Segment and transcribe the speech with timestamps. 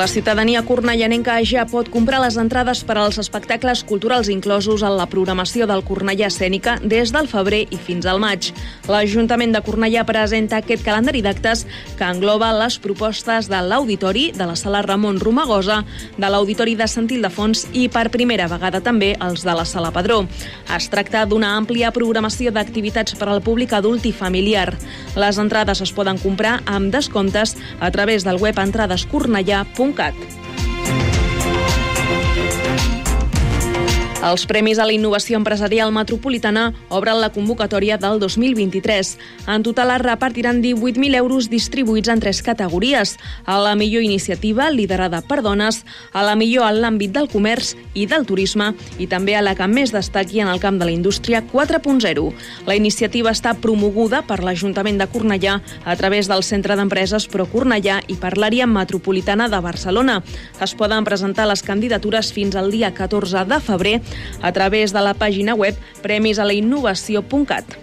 [0.00, 5.04] La ciutadania cornellanenca ja pot comprar les entrades per als espectacles culturals inclosos en la
[5.12, 8.48] programació del Cornellà Escènica des del febrer i fins al maig.
[8.88, 11.66] L'Ajuntament de Cornellà presenta aquest calendari d'actes
[11.98, 15.82] que engloba les propostes de l'Auditori, de la Sala Ramon Romagosa,
[16.16, 20.22] de l'Auditori de Sant Ildefons i, per primera vegada també, els de la Sala Padró.
[20.78, 24.70] Es tracta d'una àmplia programació d'activitats per al públic adult i familiar.
[25.20, 30.14] Les entrades es poden comprar amb descomptes a través del web entradescornellà.com mengungkap
[34.20, 39.14] Els Premis a la Innovació Empresarial Metropolitana obren la convocatòria del 2023.
[39.48, 43.14] En total es repartiran 18.000 euros distribuïts en tres categories.
[43.48, 48.04] A la millor iniciativa, liderada per dones, a la millor en l'àmbit del comerç i
[48.10, 51.40] del turisme i també a la que més destaqui en el camp de la indústria
[51.40, 52.26] 4.0.
[52.68, 58.02] La iniciativa està promoguda per l'Ajuntament de Cornellà a través del Centre d'Empreses Pro Cornellà
[58.04, 60.20] i per l'àrea metropolitana de Barcelona.
[60.60, 63.96] Es poden presentar les candidatures fins al dia 14 de febrer
[64.40, 67.80] a través de la pàgina web premisalainnovació.cat.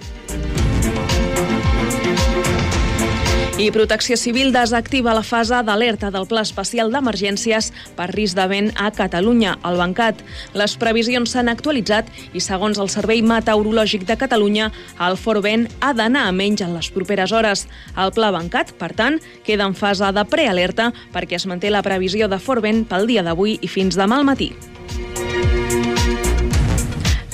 [3.57, 8.69] I Protecció Civil desactiva la fase d'alerta del Pla Especial d'Emergències per risc de vent
[8.77, 10.21] a Catalunya, al Bancat.
[10.53, 12.05] Les previsions s'han actualitzat
[12.37, 14.69] i, segons el Servei Meteorològic de Catalunya,
[15.01, 17.65] el fort vent ha d'anar a menys en les properes hores.
[17.97, 22.29] El Pla Bancat, per tant, queda en fase de prealerta perquè es manté la previsió
[22.29, 24.53] de fort vent pel dia d'avui i fins demà al matí.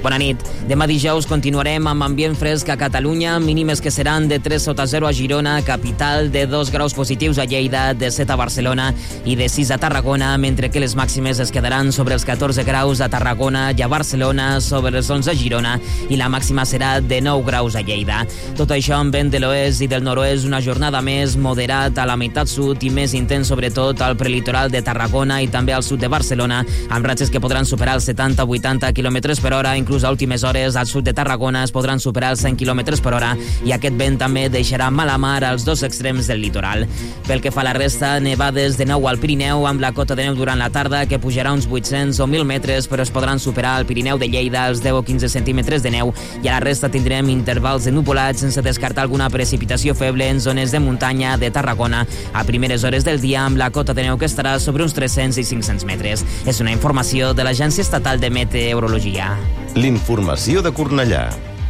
[0.00, 0.40] Bona nit.
[0.64, 5.06] Demà dijous continuarem amb ambient fresc a Catalunya, mínimes que seran de 3 sota 0
[5.06, 8.94] a Girona, capital, de 2 graus positius a Lleida, de 7 a Barcelona
[9.28, 13.02] i de 6 a Tarragona, mentre que les màximes es quedaran sobre els 14 graus
[13.04, 15.74] a Tarragona i a Barcelona, sobre els 11 a Girona
[16.08, 18.22] i la màxima serà de 9 graus a Lleida.
[18.56, 22.16] Tot això amb vent de l'oest i del nord-oest, una jornada més moderat a la
[22.16, 26.08] meitat sud i més intens sobretot al prelitoral de Tarragona i també al sud de
[26.08, 30.76] Barcelona, amb ratxes que podran superar els 70-80 km per hora, inclús a últimes hores
[30.76, 33.32] al sud de Tarragona es podran superar els 100 km per hora
[33.66, 36.86] i aquest vent també deixarà mala mar als dos extrems del litoral.
[37.26, 40.28] Pel que fa a la resta, nevades de nou al Pirineu amb la cota de
[40.28, 43.74] neu durant la tarda que pujarà uns 800 o 1.000 metres però es podran superar
[43.76, 46.88] al Pirineu de Lleida els 10 o 15 centímetres de neu i a la resta
[46.88, 52.06] tindrem intervals de nupolats sense descartar alguna precipitació feble en zones de muntanya de Tarragona
[52.32, 55.38] a primeres hores del dia amb la cota de neu que estarà sobre uns 300
[55.40, 56.24] i 500 metres.
[56.46, 59.34] És una informació de l'Agència Estatal de Meteorologia.
[59.78, 61.28] L'informació de Cornellà.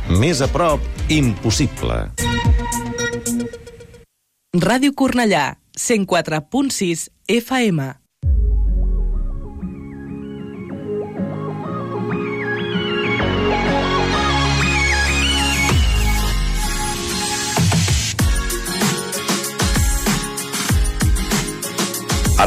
[0.09, 0.81] Més a prop,
[1.13, 1.99] impossible.
[4.57, 8.00] Ràdio Cornellà, 104.6 FM.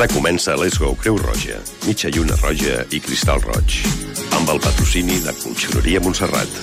[0.04, 3.78] Ara comença Let's Go Creu Roja, mitja lluna roja i cristal roig,
[4.36, 6.58] amb el patrocini de Conxeroria Montserrat.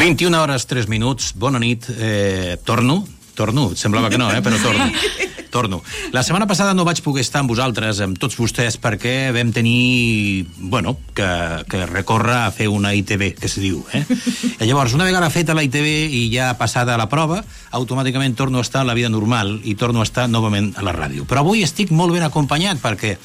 [0.00, 3.02] ...21 hores 3 minuts, bona nit, eh, torno,
[3.36, 4.88] torno, semblava que no, eh, però torno.
[5.50, 5.80] Torno.
[6.12, 10.46] La setmana passada no vaig poder estar amb vosaltres, amb tots vostès, perquè vam tenir,
[10.58, 11.28] bueno, que,
[11.70, 14.04] que recórrer a fer una ITV, que se diu, eh?
[14.60, 17.42] I llavors, una vegada feta la ITV i ja passada la prova,
[17.78, 20.96] automàticament torno a estar a la vida normal i torno a estar novament a la
[20.96, 21.28] ràdio.
[21.28, 23.16] Però avui estic molt ben acompanyat, perquè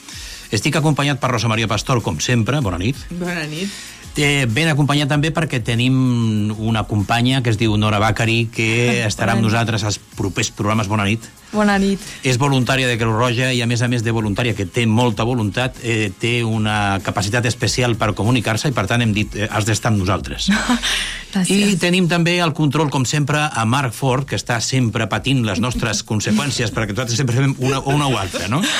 [0.53, 2.99] estic acompanyat per Rosa Maria Pastor, com sempre, bona nit.
[3.11, 3.73] Bona nit.
[4.15, 9.33] Eh, ben acompanyat també perquè tenim una companya que es diu Nora Bacari que estarà
[9.33, 10.87] amb nosaltres als propers programes.
[10.87, 11.25] Bona nit.
[11.53, 12.01] Bona nit.
[12.25, 15.25] És voluntària de Creu Roja i a més a més de voluntària que té molta
[15.25, 19.65] voluntat, eh, té una capacitat especial per comunicar-se i per tant hem dit eh, has
[19.65, 20.49] d'estar amb nosaltres.
[21.49, 25.61] I tenim també el control, com sempre, a Marc Ford, que està sempre patint les
[25.61, 28.61] nostres conseqüències perquè nosaltres sempre fem una, una o altra, no?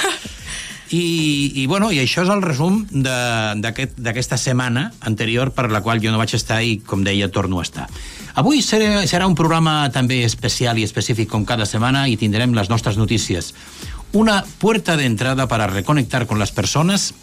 [0.93, 6.03] I, i, bueno, i això és el resum d'aquesta aquest, setmana anterior per la qual
[6.03, 7.87] jo no vaig estar i, com deia, torno a estar.
[8.37, 12.69] Avui serà, serà un programa també especial i específic com cada setmana i tindrem les
[12.69, 13.55] nostres notícies.
[14.13, 17.13] Una puerta de entrada para reconectar con las personas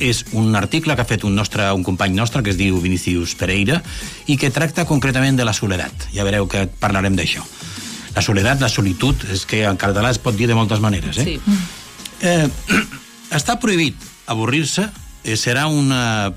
[0.00, 3.32] és un article que ha fet un, nostre, un company nostre que es diu Vinicius
[3.36, 3.80] Pereira
[4.28, 6.08] i que tracta concretament de la soledat.
[6.12, 7.44] Ja veureu que parlarem d'això.
[8.16, 11.20] La soledat, la solitud, és que en català es pot dir de moltes maneres.
[11.20, 11.28] Eh?
[11.36, 11.79] Sí.
[12.20, 12.48] Eh,
[13.38, 13.96] està prohibit
[14.30, 14.86] avorrir-se,
[15.24, 16.32] eh, serà una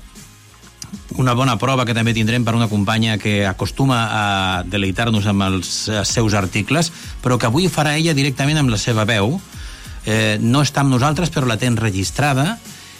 [1.18, 4.24] una bona prova que també tindrem per una companya que acostuma a
[4.66, 5.70] deleitar-nos amb els
[6.06, 6.90] seus articles,
[7.22, 9.40] però que avui farà ella directament amb la seva veu.
[10.06, 12.58] Eh, no està amb nosaltres, però la té enregistrada,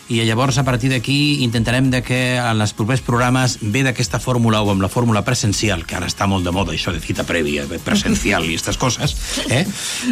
[0.09, 4.61] i llavors a partir d'aquí intentarem de que en els propers programes ve d'aquesta fórmula
[4.61, 7.65] o amb la fórmula presencial, que ara està molt de moda això de cita prèvia,
[7.85, 9.17] presencial i aquestes coses,
[9.49, 9.65] eh?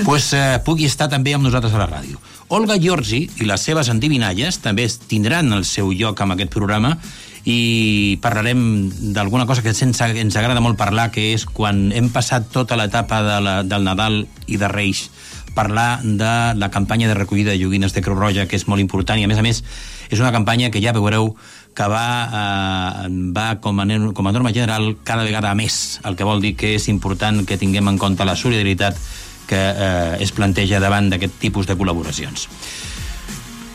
[0.06, 2.20] pues, eh, pugui estar també amb nosaltres a la ràdio.
[2.48, 6.96] Olga Giorgi i les seves endivinalles també tindran el seu lloc amb aquest programa
[7.44, 12.48] i parlarem d'alguna cosa que ens, ens agrada molt parlar, que és quan hem passat
[12.54, 15.08] tota l'etapa de la, del Nadal i de Reis
[15.54, 19.20] parlar de la campanya de recollida de joguines de Creu Roja, que és molt important,
[19.20, 19.62] i a més a més
[20.12, 21.32] és una campanya que ja veureu
[21.74, 26.28] que va, eh, va com, a, com a norma general cada vegada més, el que
[26.28, 28.98] vol dir que és important que tinguem en compte la solidaritat
[29.48, 32.48] que eh, es planteja davant d'aquest tipus de col·laboracions.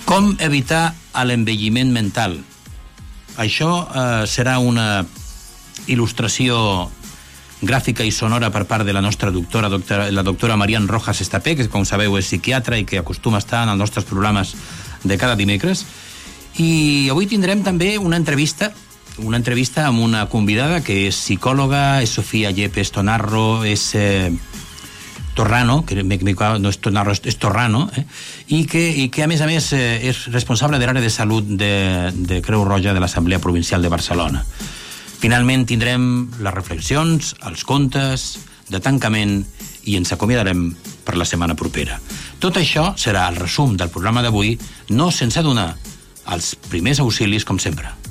[0.08, 0.94] Com evitar
[1.28, 2.38] l'envelliment mental?
[3.38, 5.04] Això eh, serà una
[5.88, 6.88] il·lustració
[7.62, 11.56] gràfica i sonora per part de la nostra doctora, doctora la doctora Marian Rojas Estapé,
[11.56, 14.56] que com sabeu és psiquiatra i que acostuma a estar en els nostres programes
[15.04, 15.86] de cada dimecres.
[16.58, 18.74] I avui tindrem també una entrevista
[19.18, 24.30] una entrevista amb una convidada que és psicòloga, és Sofia Yepes Tonarro, és eh,
[25.34, 28.06] Torrano, que no és Tonarro, és Torrano, eh?
[28.48, 31.46] I, que, i que a més a més eh, és responsable de l'àrea de salut
[31.46, 34.46] de, de Creu Roja de l'Assemblea Provincial de Barcelona.
[35.18, 38.28] Finalment tindrem les reflexions, els contes,
[38.70, 39.40] de tancament
[39.88, 40.70] i ens acomiadarem
[41.08, 42.00] per la setmana propera.
[42.44, 44.58] Tot això serà el resum del programa d'avui,
[44.90, 45.72] no sense donar
[46.34, 48.07] els primers auxilis com sempre.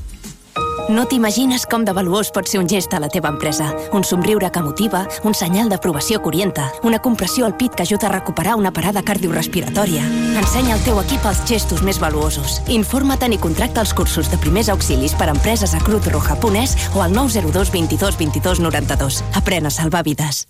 [0.88, 3.73] No t'imagines com de valuós pot ser un gest a la teva empresa.
[3.93, 8.06] Un somriure que motiva, un senyal d'aprovació que orienta, una compressió al pit que ajuda
[8.06, 10.05] a recuperar una parada cardiorrespiratòria.
[10.38, 12.61] Ensenya al teu equip els gestos més valuosos.
[12.71, 16.77] Informa't i contracta els cursos de primers auxilis per a empreses a Crut Roja Punès
[16.94, 19.25] o al 902 22 22 92.
[19.35, 20.47] Aprèn a salvar vides.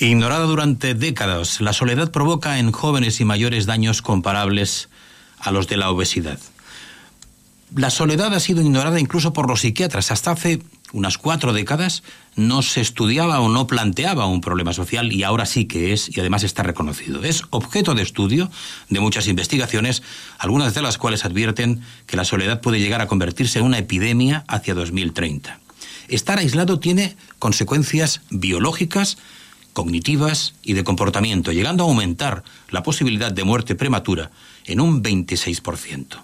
[0.00, 4.88] Ignorada durante décadas, la soledad provoca en jóvenes y mayores daños comparables
[5.38, 6.40] a los de la obesidad.
[7.76, 10.10] La soledad ha sido ignorada incluso por los psiquiatras.
[10.10, 10.62] Hasta hace
[10.94, 12.02] unas cuatro décadas
[12.34, 16.18] no se estudiaba o no planteaba un problema social y ahora sí que es y
[16.20, 17.22] además está reconocido.
[17.22, 18.50] Es objeto de estudio
[18.88, 20.02] de muchas investigaciones,
[20.38, 24.46] algunas de las cuales advierten que la soledad puede llegar a convertirse en una epidemia
[24.48, 25.60] hacia 2030.
[26.08, 29.18] Estar aislado tiene consecuencias biológicas,
[29.74, 34.30] cognitivas y de comportamiento, llegando a aumentar la posibilidad de muerte prematura
[34.64, 36.22] en un 26%.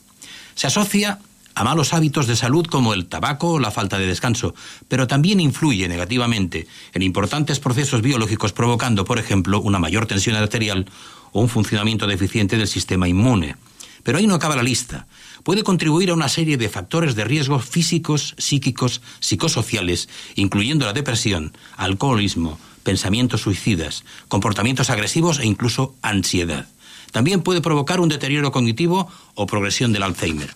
[0.54, 1.18] Se asocia
[1.54, 4.54] a malos hábitos de salud como el tabaco o la falta de descanso,
[4.88, 10.86] pero también influye negativamente en importantes procesos biológicos provocando, por ejemplo, una mayor tensión arterial
[11.32, 13.56] o un funcionamiento deficiente del sistema inmune.
[14.02, 15.06] Pero ahí no acaba la lista.
[15.44, 21.52] Puede contribuir a una serie de factores de riesgo físicos, psíquicos, psicosociales, incluyendo la depresión,
[21.76, 26.66] alcoholismo, pensamientos suicidas, comportamientos agresivos e incluso ansiedad.
[27.12, 30.50] También puede provocar un deterioro cognitivo o progresión del Alzheimer.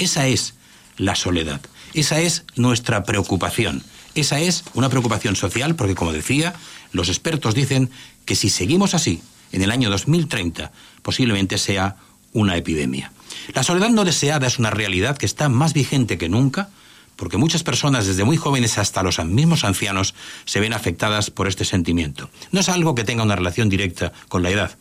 [0.00, 0.54] Esa es
[0.96, 1.60] la soledad.
[1.92, 3.82] Esa es nuestra preocupación.
[4.14, 6.54] Esa es una preocupación social porque, como decía,
[6.92, 7.90] los expertos dicen
[8.24, 9.20] que si seguimos así,
[9.52, 11.96] en el año 2030 posiblemente sea
[12.32, 13.12] una epidemia.
[13.54, 16.70] La soledad no deseada es una realidad que está más vigente que nunca
[17.16, 20.14] porque muchas personas, desde muy jóvenes hasta los mismos ancianos,
[20.46, 22.30] se ven afectadas por este sentimiento.
[22.52, 24.78] No es algo que tenga una relación directa con la edad.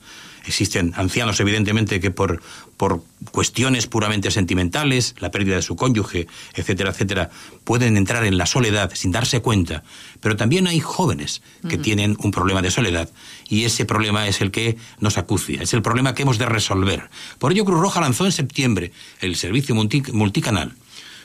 [0.50, 2.41] Existen ancianos, evidentemente, que por,
[2.75, 6.25] por cuestiones puramente sentimentales, la pérdida de su cónyuge,
[6.56, 7.29] etcétera, etcétera,
[7.63, 9.84] pueden entrar en la soledad sin darse cuenta.
[10.20, 13.10] Pero también hay jóvenes que tienen un problema de soledad
[13.48, 17.12] y ese problema es el que nos acucia, es el problema que hemos de resolver.
[17.38, 18.91] Por ello, Cruz Roja lanzó en septiembre
[19.22, 20.74] el servicio multicanal.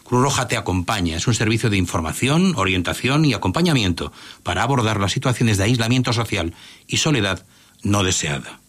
[0.04, 1.16] Cruz Roja te acompaña.
[1.16, 4.12] Es un servicio de información, orientación y acompañamiento
[4.43, 6.52] para abordar las situaciones de aislamiento social
[6.87, 7.47] y soledad
[7.83, 8.61] no deseada.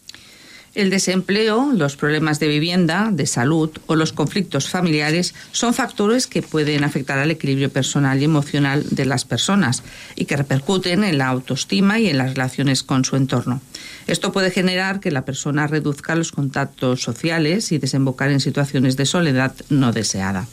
[0.76, 6.42] El desempleo, los problemas de vivienda, de salud o los conflictos familiares son factores que
[6.42, 9.82] pueden afectar al equilibrio personal y emocional de las personas
[10.16, 13.62] y que repercuten en la autoestima y en las relaciones con su entorno.
[14.06, 19.06] Esto puede generar que la persona reduzca los contactos sociales y desembocar en situaciones de
[19.06, 20.46] soledad no deseada.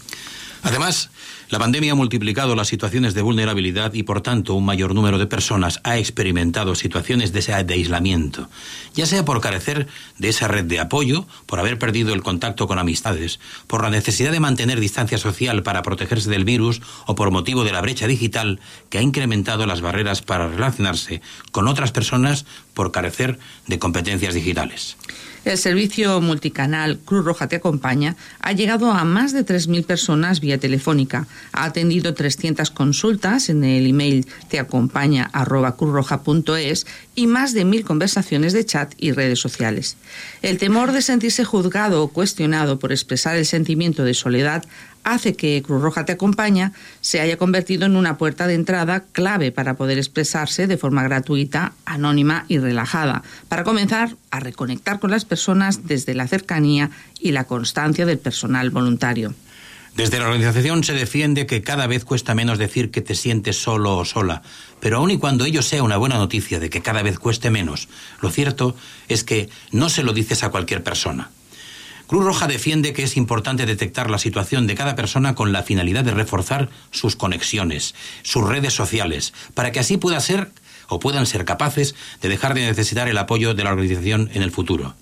[0.64, 1.10] Además,
[1.50, 5.28] la pandemia ha multiplicado las situaciones de vulnerabilidad y, por tanto, un mayor número de
[5.28, 8.50] personas ha experimentado situaciones de, aislamiento,
[8.94, 12.80] ya sea por carecer de esa red de apoyo, por haber perdido el contacto con
[12.80, 17.66] amistades, por la necesidad de mantener distancia social para protegerse del virus o por motivo
[17.66, 22.94] de la brecha digital que ha incrementado las barreras para relacionarse con otras personas por
[22.94, 24.96] carecer de competencias digitales.
[25.46, 30.58] El servicio multicanal Cruz Roja Te Acompaña ha llegado a más de 3.000 personas vía
[30.58, 31.28] telefónica.
[31.52, 38.94] Ha atendido 300 consultas en el email teacompaña.cruzroja.es y más de 1.000 conversaciones de chat
[38.98, 39.98] y redes sociales.
[40.42, 44.64] El temor de sentirse juzgado o cuestionado por expresar el sentimiento de soledad
[45.04, 49.52] hace que Cruz Roja Te Acompaña se haya convertido en una puerta de entrada clave
[49.52, 55.26] para poder expresarse de forma gratuita, anónima y relajada, para comenzar a reconectar con las
[55.26, 59.34] personas desde la cercanía y la constancia del personal voluntario.
[59.96, 63.96] Desde la organización se defiende que cada vez cuesta menos decir que te sientes solo
[63.96, 64.42] o sola,
[64.80, 67.90] pero aun y cuando ello sea una buena noticia de que cada vez cueste menos,
[68.20, 68.76] lo cierto
[69.08, 71.30] es que no se lo dices a cualquier persona.
[72.08, 76.04] Cruz Roja defiende que es importante detectar la situación de cada persona con la finalidad
[76.04, 80.52] de reforzar sus conexiones, sus redes sociales, para que así pueda ser
[80.88, 84.52] o puedan ser capaces de dejar de necesitar el apoyo de la organización en el
[84.52, 84.96] futuro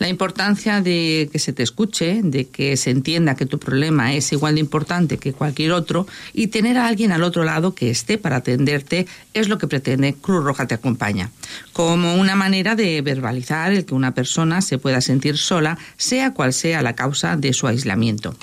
[0.00, 4.32] la importancia de que se te escuche, de que se entienda que tu problema es
[4.32, 8.16] igual de importante que cualquier otro y tener a alguien al otro lado que esté
[8.16, 11.30] para atenderte es lo que pretende Cruz Roja te acompaña,
[11.74, 16.54] como una manera de verbalizar el que una persona se pueda sentir sola, sea cual
[16.54, 18.34] sea la causa de su aislamiento.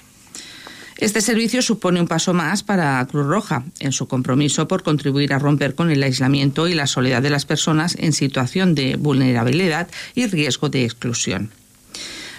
[0.97, 5.39] Este servicio supone un paso más para Cruz Roja en su compromiso por contribuir a
[5.39, 10.25] romper con el aislamiento y la soledad de las personas en situación de vulnerabilidad y
[10.25, 11.51] riesgo de exclusión.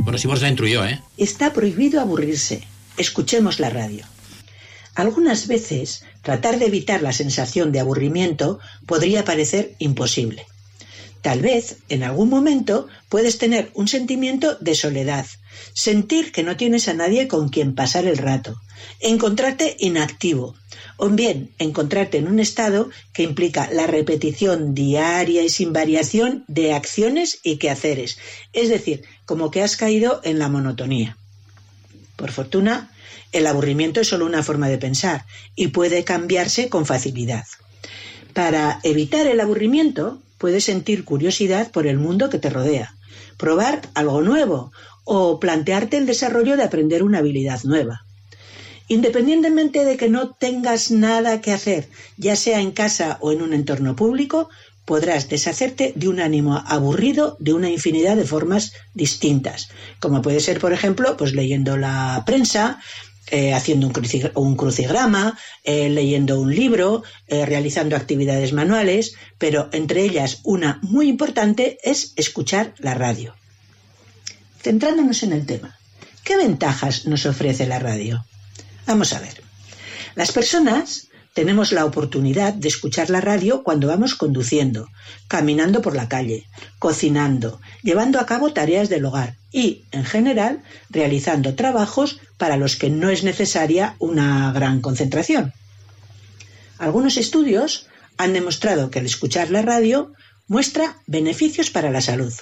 [0.00, 1.00] Bueno, si vos la intruyó, ¿eh?
[1.16, 2.62] Está prohibido aburrirse.
[2.98, 4.04] Escuchemos la radio.
[4.94, 10.44] Algunas veces, tratar de evitar la sensación de aburrimiento podría parecer imposible.
[11.22, 15.26] Tal vez, en algún momento, puedes tener un sentimiento de soledad,
[15.74, 18.56] sentir que no tienes a nadie con quien pasar el rato,
[19.00, 20.54] encontrarte inactivo,
[20.96, 26.72] o bien encontrarte en un estado que implica la repetición diaria y sin variación de
[26.72, 28.18] acciones y quehaceres,
[28.52, 31.16] es decir, como que has caído en la monotonía.
[32.16, 32.90] Por fortuna,
[33.32, 35.24] el aburrimiento es solo una forma de pensar
[35.54, 37.44] y puede cambiarse con facilidad.
[38.34, 42.94] Para evitar el aburrimiento, puedes sentir curiosidad por el mundo que te rodea,
[43.36, 44.72] probar algo nuevo
[45.04, 48.06] o plantearte el desarrollo de aprender una habilidad nueva.
[48.88, 53.52] Independientemente de que no tengas nada que hacer, ya sea en casa o en un
[53.52, 54.48] entorno público,
[54.86, 59.68] podrás deshacerte de un ánimo aburrido de una infinidad de formas distintas,
[60.00, 62.80] como puede ser, por ejemplo, pues leyendo la prensa,
[63.30, 63.86] eh, haciendo
[64.34, 71.08] un, crucigrama, eh, leyendo un libro, eh, realizando actividades manuales, pero entre ellas una muy
[71.08, 73.36] importante es escuchar la radio.
[74.62, 75.78] Centrándonos en el tema,
[76.24, 78.24] ¿qué ventajas nos ofrece la radio?
[78.86, 79.42] Vamos a ver.
[80.16, 84.88] Las personas tenemos la oportunidad de escuchar la radio cuando vamos conduciendo,
[85.28, 86.46] caminando por la calle,
[86.78, 92.90] cocinando, llevando a cabo tareas del hogar y, en general, realizando trabajos para los que
[92.90, 95.52] no es necesaria una gran concentración.
[96.78, 100.12] Algunos estudios han demostrado que al escuchar la radio
[100.48, 102.32] muestra beneficios para la salud.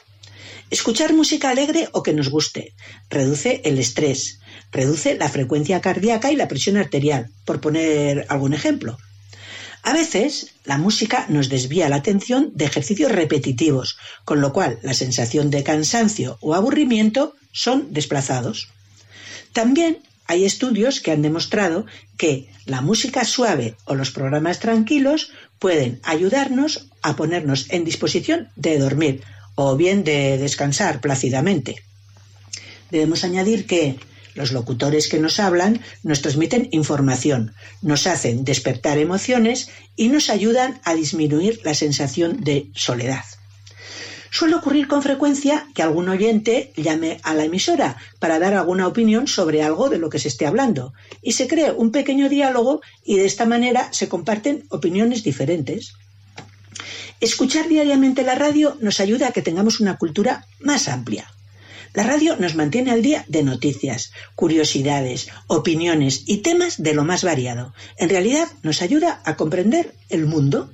[0.71, 2.75] Escuchar música alegre o que nos guste
[3.11, 4.40] reduce el estrés,
[4.72, 8.98] reduce la frecuencia cardíaca y la presión arterial, por poner algún ejemplo.
[9.82, 14.94] A veces la música nos desvía la atención de ejercicios repetitivos, con lo cual la
[14.94, 18.68] sensación de cansancio o aburrimiento son desplazados.
[19.52, 21.86] También hay estudios que han demostrado
[22.18, 28.78] que la música suave o los programas tranquilos pueden ayudarnos a ponernos en disposición de
[28.78, 29.22] dormir
[29.54, 31.82] o bien de descansar plácidamente.
[32.90, 33.98] Debemos añadir que
[34.38, 40.80] los locutores que nos hablan nos transmiten información, nos hacen despertar emociones y nos ayudan
[40.85, 43.25] a disminuir la sensación de soledad.
[44.30, 49.26] Suele ocurrir con frecuencia que algún oyente llame a la emisora para dar alguna opinión
[49.26, 50.92] sobre algo de lo que se esté hablando
[51.23, 55.95] y se cree un pequeño diálogo y de esta manera se comparten opiniones diferentes.
[57.21, 61.26] Escuchar diariamente la radio nos ayuda a que tengamos una cultura más amplia.
[61.95, 67.25] La radio nos mantiene al día de noticias, curiosidades, opiniones y temas de lo más
[67.25, 67.73] variado.
[67.97, 70.71] En realidad nos ayuda a comprender el mundo.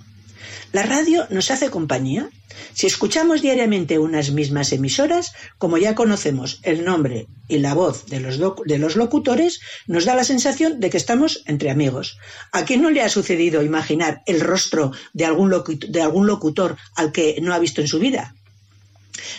[0.72, 2.28] La radio nos hace compañía.
[2.72, 8.18] Si escuchamos diariamente unas mismas emisoras, como ya conocemos el nombre y la voz de
[8.18, 12.18] los, de los locutores, nos da la sensación de que estamos entre amigos.
[12.50, 15.54] ¿A quién no le ha sucedido imaginar el rostro de algún,
[15.88, 18.34] de algún locutor al que no ha visto en su vida?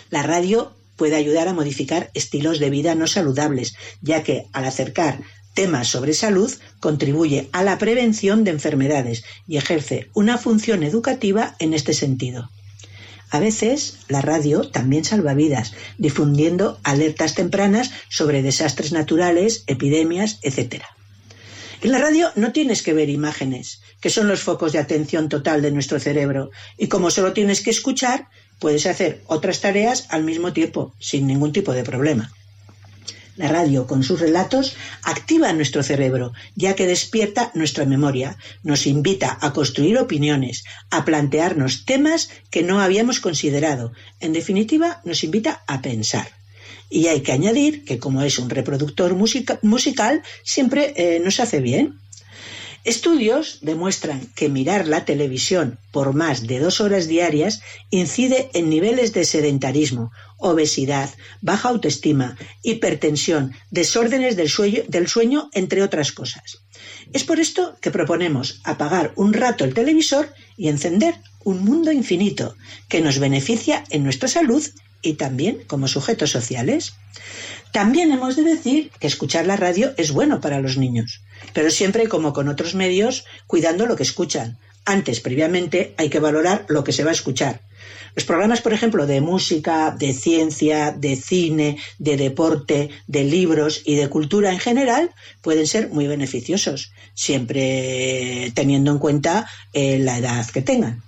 [0.09, 5.21] La radio puede ayudar a modificar estilos de vida no saludables, ya que al acercar
[5.53, 11.73] temas sobre salud contribuye a la prevención de enfermedades y ejerce una función educativa en
[11.73, 12.49] este sentido.
[13.31, 20.83] A veces la radio también salva vidas, difundiendo alertas tempranas sobre desastres naturales, epidemias, etc.
[21.81, 25.61] En la radio no tienes que ver imágenes, que son los focos de atención total
[25.61, 28.27] de nuestro cerebro, y como solo tienes que escuchar,
[28.59, 32.31] puedes hacer otras tareas al mismo tiempo, sin ningún tipo de problema.
[33.37, 39.37] La radio, con sus relatos, activa nuestro cerebro, ya que despierta nuestra memoria, nos invita
[39.41, 43.91] a construir opiniones, a plantearnos temas que no habíamos considerado.
[44.21, 46.29] En definitiva, nos invita a pensar.
[46.89, 51.99] Y hay que añadir que como es un reproductor musical, siempre eh, nos hace bien.
[52.85, 59.11] Estudios demuestran que mirar la televisión por más de dos horas diarias incide en niveles
[59.11, 61.09] de sedentarismo, obesidad,
[61.41, 66.59] baja autoestima, hipertensión, desórdenes del sueño, entre otras cosas.
[67.11, 72.55] Es por esto que proponemos apagar un rato el televisor y encender un mundo infinito
[72.87, 74.63] que nos beneficia en nuestra salud
[75.01, 76.93] y también como sujetos sociales.
[77.71, 81.21] También hemos de decir que escuchar la radio es bueno para los niños,
[81.53, 84.57] pero siempre como con otros medios, cuidando lo que escuchan.
[84.85, 87.61] Antes, previamente, hay que valorar lo que se va a escuchar.
[88.15, 93.95] Los programas, por ejemplo, de música, de ciencia, de cine, de deporte, de libros y
[93.95, 100.47] de cultura en general pueden ser muy beneficiosos, siempre teniendo en cuenta eh, la edad
[100.47, 101.03] que tengan.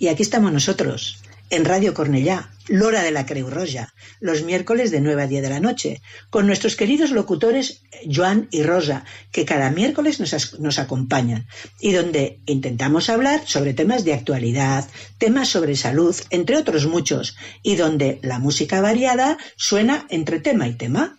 [0.00, 1.21] Y aquí estamos nosotros,
[1.52, 5.50] en Radio Cornellá, Lora de la Creu Roja, los miércoles de 9 a 10 de
[5.50, 11.46] la noche, con nuestros queridos locutores Joan y Rosa, que cada miércoles nos, acompañan,
[11.78, 14.88] y donde intentamos hablar sobre temas de actualidad,
[15.18, 20.74] temas sobre salud, entre otros muchos, y donde la música variada suena entre tema y
[20.74, 21.18] tema.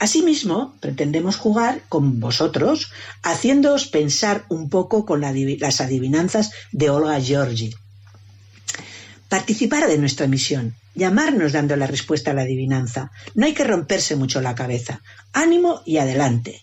[0.00, 2.90] Asimismo, pretendemos jugar con vosotros,
[3.22, 7.72] haciéndoos pensar un poco con la, las adivinanzas de Olga Georgi
[9.30, 13.12] participar de nuestra misión, llamarnos dando la respuesta a la adivinanza.
[13.34, 15.00] No hay que romperse mucho la cabeza.
[15.32, 16.62] Ánimo y adelante.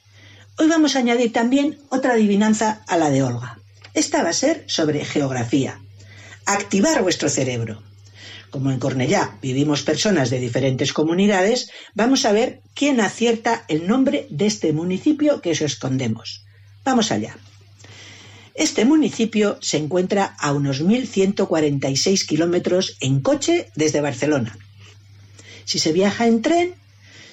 [0.57, 3.57] Hoy vamos a añadir también otra adivinanza a la de Olga.
[3.93, 5.79] Esta va a ser sobre geografía.
[6.45, 7.81] Activar vuestro cerebro.
[8.49, 14.27] Como en Cornellá vivimos personas de diferentes comunidades, vamos a ver quién acierta el nombre
[14.29, 16.43] de este municipio que os escondemos.
[16.83, 17.37] Vamos allá.
[18.57, 24.57] Este municipio se encuentra a unos 1.146 kilómetros en coche desde Barcelona.
[25.63, 26.73] Si se viaja en tren,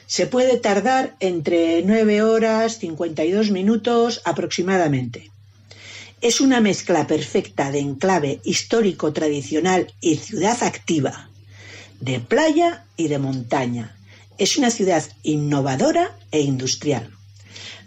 [0.07, 5.31] se puede tardar entre 9 horas 52 minutos aproximadamente.
[6.21, 11.31] Es una mezcla perfecta de enclave histórico tradicional y ciudad activa,
[12.01, 13.97] de playa y de montaña.
[14.37, 17.11] Es una ciudad innovadora e industrial.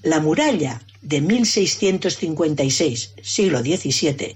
[0.02, 4.36] La muralla de 1656, siglo XVII,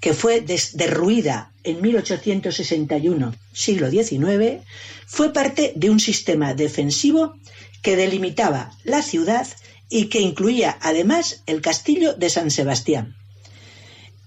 [0.00, 0.40] que fue
[0.74, 4.62] derruida en 1861, siglo XIX,
[5.06, 7.34] fue parte de un sistema defensivo
[7.82, 9.48] que delimitaba la ciudad
[9.88, 13.16] y que incluía además el castillo de San Sebastián.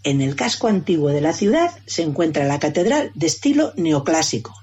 [0.03, 4.53] En el casco antiguo de la ciudad se encuentra la catedral de estilo neoclásico.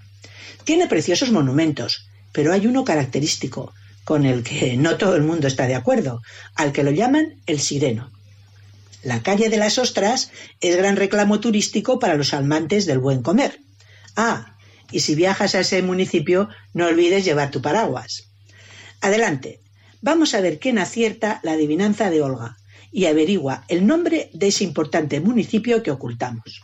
[0.64, 3.72] Tiene preciosos monumentos, pero hay uno característico,
[4.04, 6.22] con el que no todo el mundo está de acuerdo,
[6.54, 8.10] al que lo llaman el sireno.
[9.02, 13.60] La calle de las ostras es gran reclamo turístico para los amantes del buen comer.
[14.16, 14.56] Ah,
[14.90, 18.28] y si viajas a ese municipio, no olvides llevar tu paraguas.
[19.00, 19.60] Adelante,
[20.00, 22.56] vamos a ver quién acierta la adivinanza de Olga
[22.92, 26.62] y averigua el nombre de ese importante municipio que ocultamos.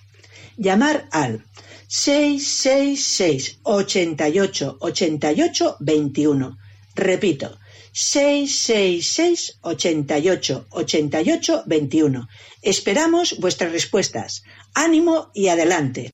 [0.56, 1.44] Llamar al
[1.88, 6.58] 666 88 88 21
[6.98, 7.58] Repito,
[7.92, 12.28] 666 88 88 21.
[12.62, 14.42] Esperamos vuestras respuestas.
[14.74, 16.10] Ánimo y adelante.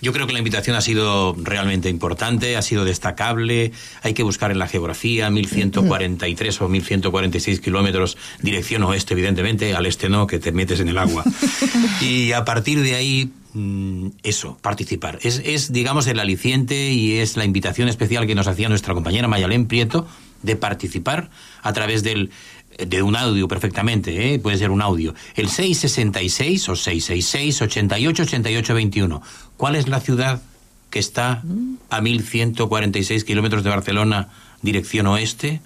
[0.00, 3.72] Yo creo que la invitación ha sido realmente importante, ha sido destacable.
[4.02, 10.08] Hay que buscar en la geografía 1143 o 1146 kilómetros, dirección oeste, evidentemente, al este
[10.08, 11.24] no, que te metes en el agua.
[12.00, 15.18] y a partir de ahí, mm, eso, participar.
[15.22, 19.28] Es, es, digamos, el aliciente y es la invitación especial que nos hacía nuestra compañera
[19.28, 20.06] Mayalén Prieto
[20.42, 21.30] de participar
[21.62, 22.30] a través del
[22.78, 24.38] de un audio perfectamente, ¿eh?
[24.38, 25.14] puede ser un audio.
[25.34, 29.22] El 666 o 666 88 88 21.
[29.56, 30.42] ¿Cuál es la ciudad
[30.90, 31.42] que está
[31.90, 34.28] a 1146 kilómetros de Barcelona,
[34.62, 35.60] dirección oeste?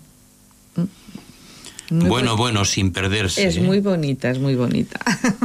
[1.90, 3.46] Muy bueno, bueno, sin perderse.
[3.46, 3.62] Es ¿eh?
[3.62, 5.00] muy bonita, es muy bonita.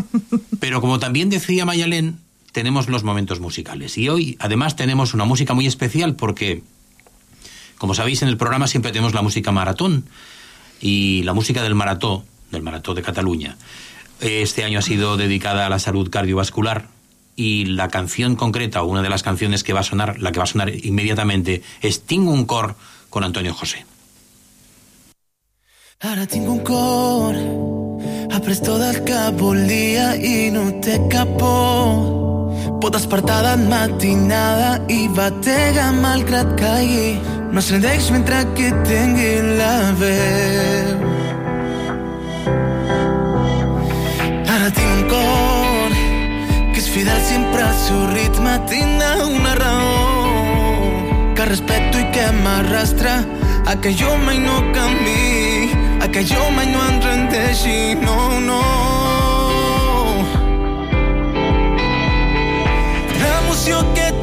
[0.59, 2.19] Pero como también decía Mayalén,
[2.51, 3.97] tenemos los momentos musicales.
[3.97, 6.61] Y hoy, además, tenemos una música muy especial porque,
[7.79, 10.05] como sabéis, en el programa siempre tenemos la música maratón.
[10.81, 13.57] Y la música del marató, del marató de Cataluña,
[14.19, 16.87] este año ha sido dedicada a la salud cardiovascular.
[17.37, 20.39] Y la canción concreta, o una de las canciones que va a sonar, la que
[20.39, 22.75] va a sonar inmediatamente, es Tinc un cor
[23.09, 23.85] con Antonio José.
[25.99, 27.35] Ara tinc un cor
[30.51, 32.79] no té cap por.
[32.81, 35.85] Pot despertar de matinada i batega.
[37.55, 41.03] No es rendeix mentre que tingui la veu.
[44.51, 45.93] Ara tinc un cor
[46.73, 48.57] que és fidel sempre al seu ritme.
[48.67, 53.15] Tindrà una raó que respeto i que m'arrastra
[53.71, 55.71] a que jo mai no canvi,
[56.03, 58.59] a que jo mai no em rendeixi, no, no.
[63.15, 64.14] L'emoció que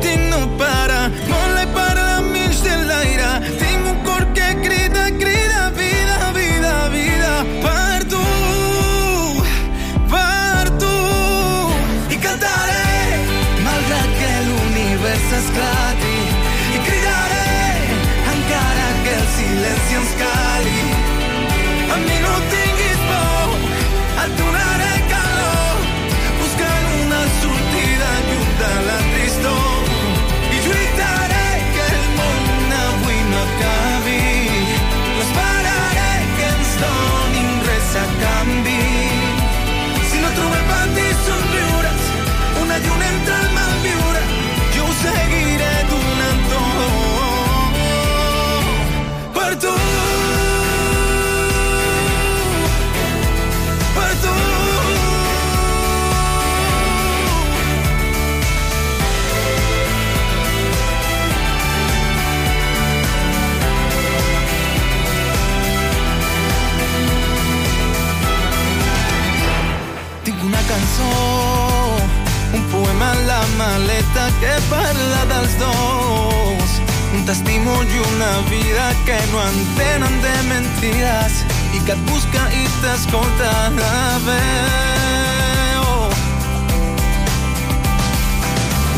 [77.91, 83.91] i una vida que no entenen de mentides i que et busca i t'escolta de
[84.27, 85.87] veu.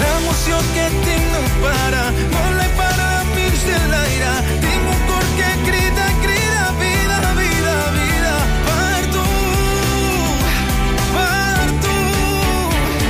[0.01, 4.35] L'emoció que tinc no para, vola i para mig de l'aire.
[4.66, 8.35] Tinc un cor que crida, crida, vida, vida, vida,
[8.66, 9.29] per tu,
[11.14, 12.01] per tu.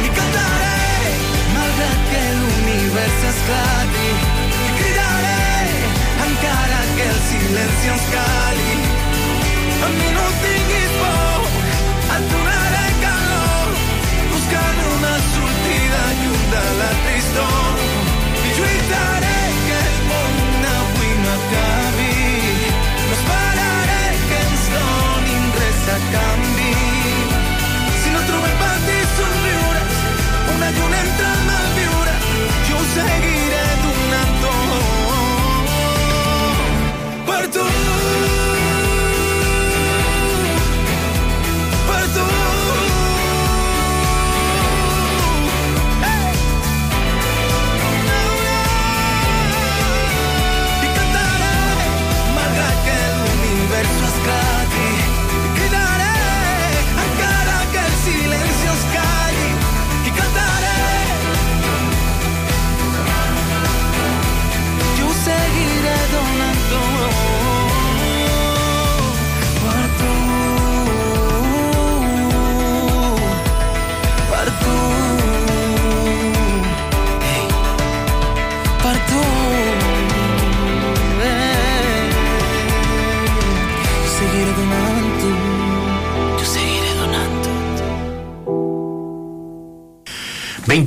[0.05, 1.17] I cantaré,
[1.57, 3.83] malgrat que l'univers esclati.
[3.84, 3.84] I
[7.55, 8.73] silenci cali.
[9.85, 11.41] A mi no tinguis por,
[12.15, 13.69] et donaré calor,
[14.31, 17.94] buscant una sortida lluny de la.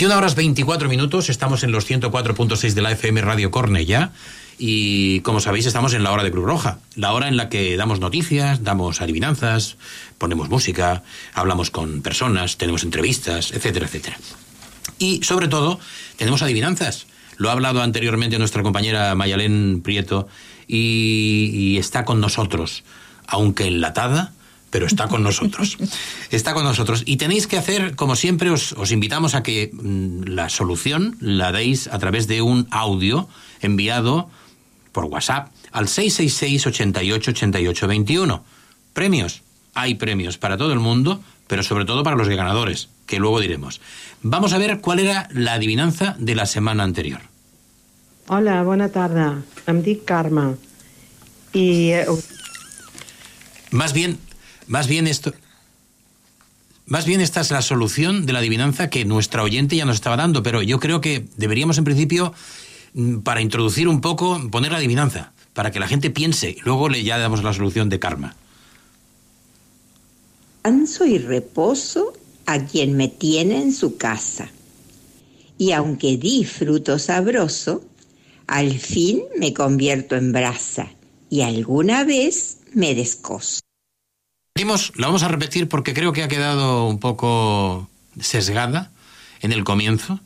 [0.08, 4.14] 21 horas 24 minutos, estamos en los 104.6 de la FM Radio Cornella
[4.58, 7.76] y como sabéis estamos en la hora de Cruz Roja, la hora en la que
[7.76, 9.76] damos noticias, damos adivinanzas,
[10.18, 14.18] ponemos música, hablamos con personas, tenemos entrevistas, etcétera, etcétera.
[14.98, 15.78] Y sobre todo
[16.16, 17.08] tenemos adivinanzas.
[17.36, 20.30] Lo ha hablado anteriormente nuestra compañera Mayalén Prieto
[20.70, 22.86] y está con nosotros,
[23.28, 24.32] aunque enlatada,
[24.70, 25.78] pero está con nosotros.
[26.30, 27.04] Está con nosotros.
[27.06, 31.52] Y tenéis que hacer, como siempre, os, os invitamos a que mm, la solución la
[31.52, 33.30] deis a través de un audio
[33.62, 34.30] enviado
[34.92, 38.44] por WhatsApp al 666 88 88 21.
[38.94, 39.42] Premios.
[39.74, 43.80] Hay premios para todo el mundo, pero sobre todo para los ganadores, que luego diremos.
[44.24, 47.22] Vamos a ver cuál era la adivinanza de la semana anterior.
[48.28, 49.44] Hola, bona tarda.
[49.68, 50.56] Em dic Carme.
[51.54, 51.92] I...
[51.92, 52.06] eh,
[53.72, 54.18] Más bien,
[54.68, 55.34] más bien esto.
[56.86, 60.16] Más bien esta es la solución de la adivinanza que nuestra oyente ya nos estaba
[60.16, 62.34] dando, pero yo creo que deberíamos en principio,
[62.94, 66.88] mm, para introducir un poco, poner la adivinanza, para que la gente piense, y luego
[66.88, 68.36] le ya damos la solución de karma.
[70.64, 72.14] Descanso y reposo
[72.46, 74.50] a quien me tiene en su casa.
[75.58, 77.84] Y aunque di fruto sabroso,
[78.48, 80.88] al fin me convierto en brasa
[81.30, 83.60] y alguna vez me descoso.
[84.58, 87.88] Repetimos, la vamos a repetir porque creo que ha quedado un poco
[88.20, 88.90] sesgada
[89.42, 90.20] en el comienzo.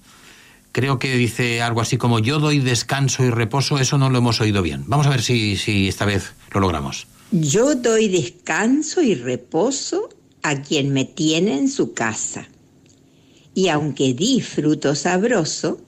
[0.72, 4.40] Creo que dice algo así como yo doy descanso y reposo, eso no lo hemos
[4.40, 4.86] oído bien.
[4.88, 7.08] Vamos a ver si, si esta vez lo logramos.
[7.32, 10.08] Yo doy descanso y reposo
[10.44, 12.48] a quien me tiene en su casa.
[13.54, 15.82] Y aunque di fruto sabroso,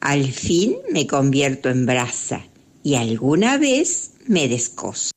[0.00, 2.42] al fin me convierto en brasa
[2.82, 5.10] y alguna vez me descoso.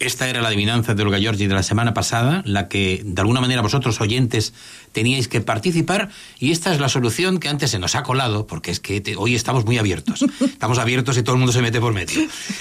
[0.00, 3.40] Esta era la adivinanza de Olga Giorgi de la semana pasada, la que de alguna
[3.40, 4.54] manera vosotros oyentes
[4.92, 6.08] teníais que participar
[6.38, 9.16] y esta es la solución que antes se nos ha colado, porque es que te-
[9.16, 10.22] hoy estamos muy abiertos.
[10.40, 12.20] Estamos abiertos y todo el mundo se mete por medio.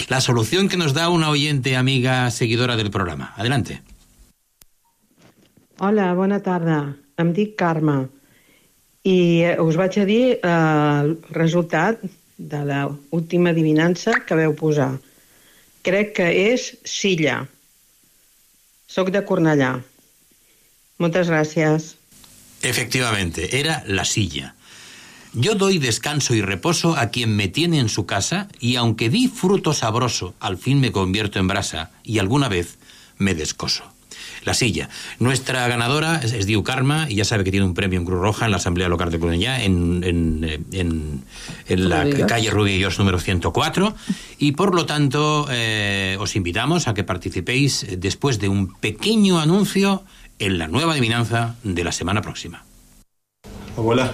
[0.09, 3.33] La solución que nos da una oyente, amiga, seguidora del programa.
[3.37, 3.81] Adelante.
[5.79, 6.95] Hola, bona tarda.
[7.17, 8.07] Em dic Carme.
[9.05, 12.01] I eh, us vaig a dir eh, el resultat
[12.37, 14.97] de la última adivinança que veu posar.
[15.87, 17.45] Crec que és Silla.
[18.91, 19.69] Soc de Cornellà.
[20.99, 21.93] Moltes gràcies.
[22.59, 24.53] Efectivamente, era la silla.
[25.31, 29.29] Yo doy descanso y reposo a quien me tiene en su casa y aunque di
[29.29, 32.79] fruto sabroso, al fin me convierto en brasa y alguna vez
[33.17, 33.85] me descoso.
[34.47, 34.87] La silla.
[35.19, 38.21] Nuestra ganadora es, es Diu Karma y ya sabe que tiene un premio en Cruz
[38.21, 41.21] Roja en la Asamblea Local de Cornellá en, en, eh, en-
[41.67, 43.93] en la calle Rubillos número 104
[44.39, 49.39] y por lo tanto eh, os invitamos a que participéis eh, después de un pequeño
[49.41, 50.03] anuncio
[50.39, 52.63] en la nueva adivinanza de la semana próxima.
[53.75, 54.13] Abuela.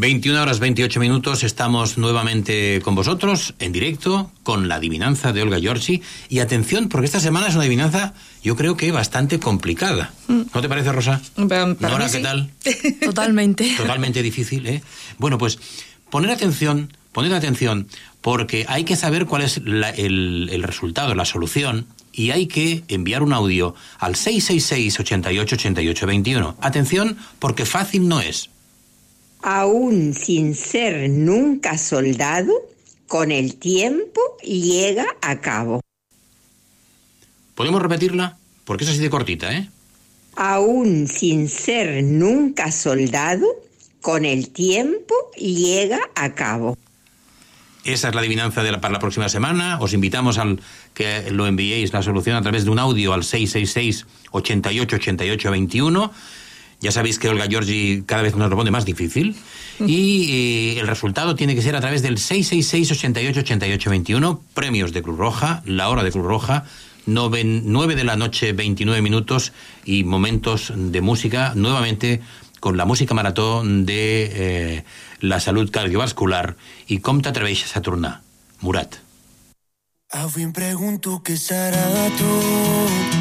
[0.00, 1.42] ...21 horas 28 minutos...
[1.44, 3.54] ...estamos nuevamente con vosotros...
[3.58, 4.32] ...en directo...
[4.42, 6.00] ...con la adivinanza de Olga Giorgi...
[6.30, 8.14] ...y atención, porque esta semana es una adivinanza...
[8.42, 10.12] ...yo creo que bastante complicada...
[10.28, 11.20] ¿No te parece, Rosa?
[11.90, 12.50] Nora, ¿qué tal?
[13.04, 13.74] Totalmente.
[13.76, 14.82] Totalmente difícil, ¿eh?
[15.18, 15.58] Bueno, pues
[16.08, 17.86] poner atención, poner atención,
[18.20, 22.84] porque hay que saber cuál es la- el, el resultado, la solución, y hay que
[22.88, 26.56] enviar un audio al 666 88 88 21.
[26.60, 28.50] Atención, porque fácil no es.
[29.42, 32.52] Aún sin ser nunca soldado,
[33.06, 35.80] con el tiempo llega a cabo.
[37.54, 38.38] ¿Podemos repetirla?
[38.64, 39.68] Porque es así de cortita, ¿eh?
[40.36, 43.46] Aún sin ser nunca soldado,
[44.00, 46.78] con el tiempo llega a cabo.
[47.84, 49.78] Esa es la adivinanza de la, para la próxima semana.
[49.80, 50.60] Os invitamos al
[50.94, 56.12] que lo enviéis la solución a través de un audio al 666 88 88 21.
[56.80, 59.36] Ya sabéis que Olga Giorgi cada vez nos lo pone más difícil.
[59.86, 64.42] Y eh, el resultado tiene que ser a través del 666 88 88 21.
[64.54, 66.64] Premios de Cruz Roja, la hora de Cruz Roja.
[67.06, 69.52] 9 de la noche, 29 minutos
[69.84, 72.20] y momentos de música, nuevamente
[72.60, 74.84] con la música maratón de eh,
[75.20, 76.56] la salud cardiovascular
[76.88, 78.20] i com t'atreveixes a?
[78.60, 79.00] Murat.
[80.12, 83.19] Avui em pregunto què serà de tu.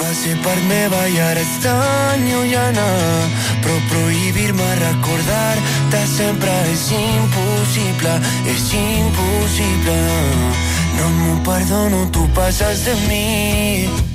[0.00, 2.86] Va ser part meva i ara és tan llunyana.
[3.62, 8.14] Però prohibir-me recordar-te sempre és impossible,
[8.54, 10.00] és impossible.
[10.98, 14.12] No m'ho perdono, tu passes de mi.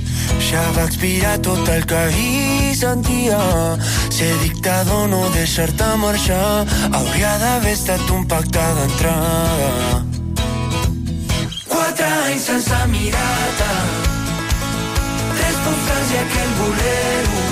[0.48, 3.40] Ja va expirar tot el que ahir sentia.
[4.10, 10.04] Ser dictador, no deixar-te marxar, hauria d'haver estat un pacte d'entrada.
[11.68, 13.72] Quatre anys sense mirar-te,
[15.68, 17.42] postals i aquell bolero.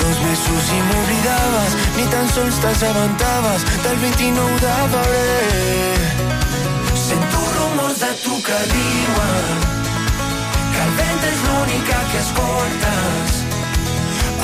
[0.00, 6.00] Dos mesos i m'oblidaves, ni tan sols t'assabentaves del 29 de febrer.
[7.06, 9.58] Sento rumors de tu que diuen
[10.72, 13.40] que el vent és l'única que escoltes.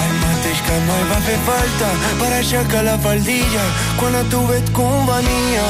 [0.04, 3.68] El mateix que mai va fer falta per aixecar la faldilla
[4.00, 5.68] quan a tu et convenia.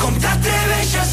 [0.00, 1.05] Com t'atreveixes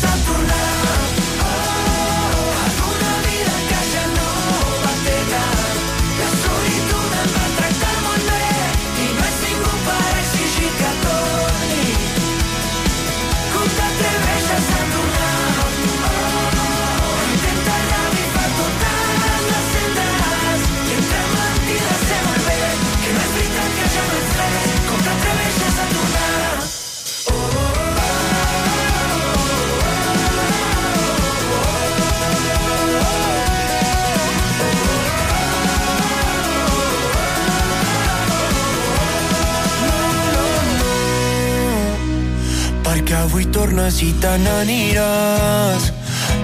[43.53, 45.91] tornes i te n'aniràs.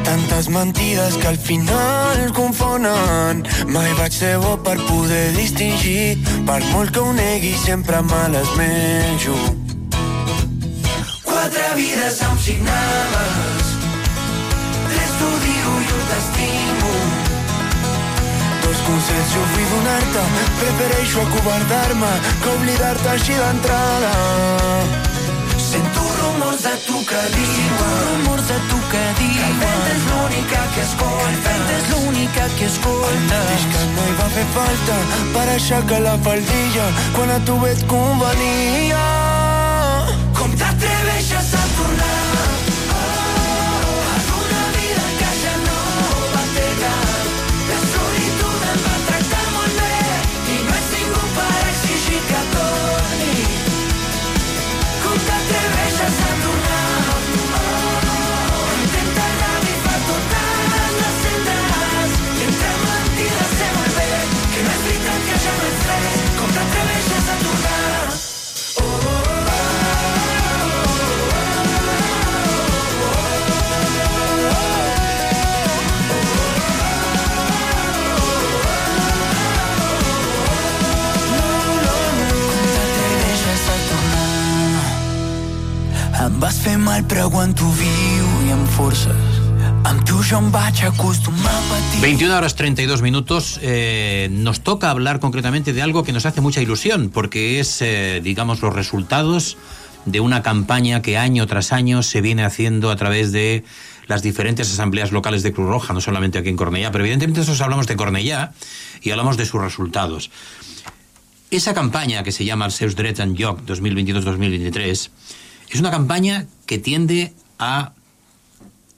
[0.06, 3.44] Tantes mentides que al final confonen.
[3.74, 6.18] Mai vaig ser bo per poder distingir.
[6.46, 9.36] Per molt que ho negui, sempre me les menjo.
[11.26, 13.76] Quatre vides em signaves.
[14.94, 16.96] Tres t'odio i un t'estimo.
[18.64, 20.26] Dos consells jo vull donar-te.
[20.64, 25.09] Prefereixo acobardar-me que oblidar-te així d'entrada.
[26.30, 30.84] Rumors de tu que diuen rumors de tu que diuen que el és l'única que
[30.84, 31.56] escolta.
[31.70, 33.24] Que és l'única que escolta.
[33.32, 35.00] Mateix que no hi va fer falta.
[35.34, 36.86] Per aixecar la faldilla
[37.18, 39.29] quan a tu et convenia
[86.40, 89.40] vas fer mal però aguanto viu i amb forces.
[89.88, 92.00] Amb tu jo em vaig acostumar a patir.
[92.02, 93.60] 21 horas 32 minutos.
[93.62, 98.22] eh, nos toca hablar concretamente de algo que nos hace mucha ilusión, porque es, eh,
[98.24, 99.58] digamos, los resultados
[100.06, 103.66] de una campaña que año tras año se viene haciendo a través de
[104.08, 107.62] las diferentes asambleas locales de Cruz Roja, no solamente aquí en Cornellá, pero evidentemente nosotros
[107.62, 108.54] hablamos de Cornellá
[109.02, 110.32] y hablamos de sus resultados.
[111.52, 115.10] Esa campaña que se llama Els seus drets en joc 2022-2023
[115.70, 117.94] es una campaña que tiende a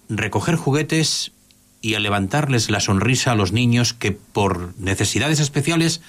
[0.10, 1.32] recoger juguetes
[1.82, 6.02] y a levantarles la sonrisa a los niños que por necesidades especiales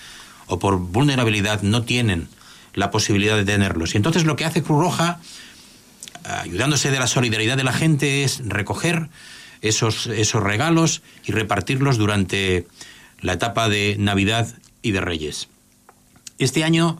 [0.46, 2.28] o por vulnerabilidad no tienen
[2.74, 3.94] la posibilidad de tenerlos.
[3.94, 5.20] Y entonces lo que hace Cruz Roja,
[6.24, 9.08] ayudándose de la solidaridad de la gente, es recoger
[9.62, 12.66] esos, esos regalos y repartirlos durante
[13.20, 14.48] la etapa de Navidad
[14.82, 15.48] y de Reyes.
[16.38, 16.98] Este año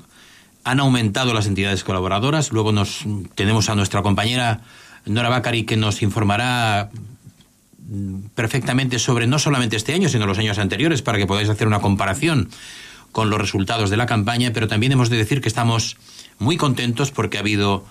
[0.64, 2.53] han aumentado las entidades colaboradoras.
[2.53, 4.61] Luego nos tenemos a nuestra compañera
[5.07, 6.90] Nora Bacari que nos informará
[7.88, 11.66] mm, perfectamente sobre no solamente este año, sino los años anteriores, para que podáis hacer
[11.66, 12.48] una comparación
[13.11, 15.97] con los resultados de la campaña, pero también hemos de decir que estamos
[16.39, 17.84] muy contentos porque ha habido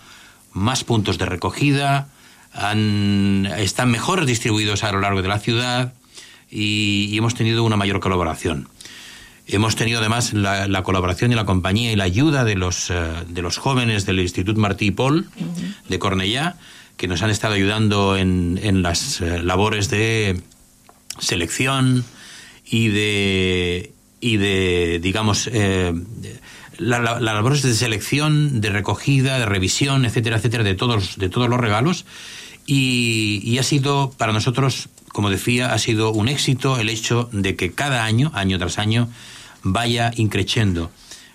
[0.54, 2.08] más puntos de recogida,
[2.54, 5.94] han- están mejor distribuidos a lo largo de la ciudad
[6.50, 8.68] y, y hemos tenido una mayor colaboración.
[9.52, 12.96] Hemos tenido además la, la colaboración y la compañía y la ayuda de los, eh,
[13.28, 15.28] de los jóvenes del Institut Martí i Pol
[15.90, 16.56] de Cornellá,
[16.98, 20.40] que nos han estado ayudando en, en las eh, labores de
[21.20, 22.06] selección
[22.66, 23.92] y de,
[24.22, 25.94] y de digamos, eh,
[26.78, 31.30] la, la- las labores de selección, de recogida, de revisión, etcétera, etcétera, de todos, de
[31.30, 32.06] todos los regalos.
[32.66, 37.58] Y, y ha sido para nosotros como decía, ha sido un éxito el hecho de
[37.58, 39.10] que cada año, año tras año,
[39.64, 40.92] vaya increciendo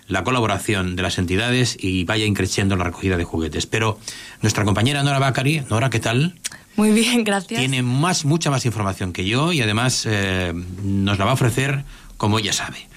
[0.07, 3.65] la colaboración de las entidades y vaya increciendo la recogida de juguetes.
[3.65, 3.99] Pero
[4.41, 6.39] nuestra compañera Nora Bacari, Nora, ¿qué tal?
[6.75, 7.59] Muy bien, gracias.
[7.59, 10.53] Tiene más, mucha más información que yo y además eh,
[10.83, 11.83] nos la va a ofrecer
[12.17, 12.87] como ella sabe.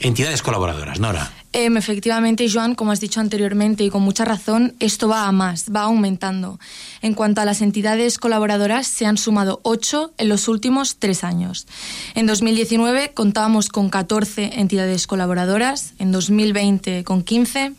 [0.00, 1.30] Entidades colaboradoras, Nora.
[1.52, 5.66] Eh, efectivamente, Joan, como has dicho anteriormente y con mucha razón, esto va a más,
[5.74, 6.60] va aumentando.
[7.02, 11.66] En cuanto a las entidades colaboradoras, se han sumado ocho en los últimos tres años.
[12.14, 17.72] En 2019 contábamos con 14 entidades colaboradoras, en 2020 con 15,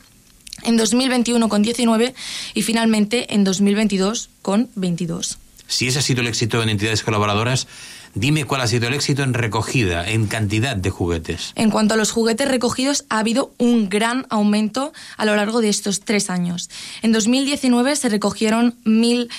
[0.64, 2.14] en 2021 con 19
[2.54, 5.38] y finalmente en 2022 con 22.
[5.68, 7.68] Si ese ha sido el éxito en entidades colaboradoras,
[8.14, 11.54] Dime cuál ha sido el éxito en recogida, en cantidad de juguetes.
[11.56, 15.70] En cuanto a los juguetes recogidos, ha habido un gran aumento a lo largo de
[15.70, 16.70] estos tres años.
[17.02, 19.30] En 2019 se recogieron 1.020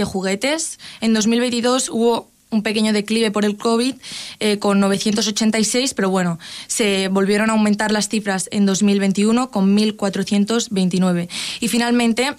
[0.00, 0.78] eh, juguetes.
[1.00, 3.94] En 2022 hubo un pequeño declive por el COVID
[4.40, 11.28] eh, con 986, pero bueno, se volvieron a aumentar las cifras en 2021 con 1.429.
[11.60, 12.34] Y finalmente,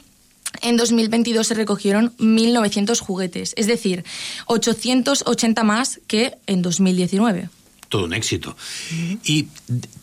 [0.61, 4.03] en 2022 se recogieron 1.900 juguetes, es decir,
[4.47, 7.49] 880 más que en 2019
[7.87, 8.57] todo un éxito.
[9.23, 9.47] Y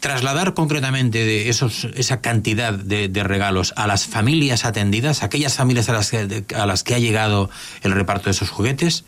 [0.01, 5.93] trasladar concretamente de esos, esa cantidad de, regalos a las familias atendidas, aquellas familias a
[5.93, 7.51] las, que, a las que ha llegado
[7.82, 9.05] el reparto de esos juguetes,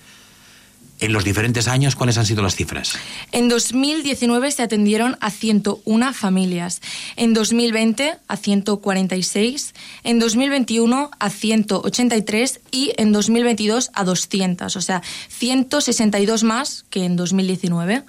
[1.04, 2.94] en los diferentes años, ¿cuáles han sido las cifras?
[3.32, 6.80] En 2019 se atendieron a 101 familias,
[7.16, 9.74] en 2020 a 146,
[10.04, 17.16] en 2021 a 183 y en 2022 a 200, o sea, 162 más que en
[17.16, 18.02] 2019.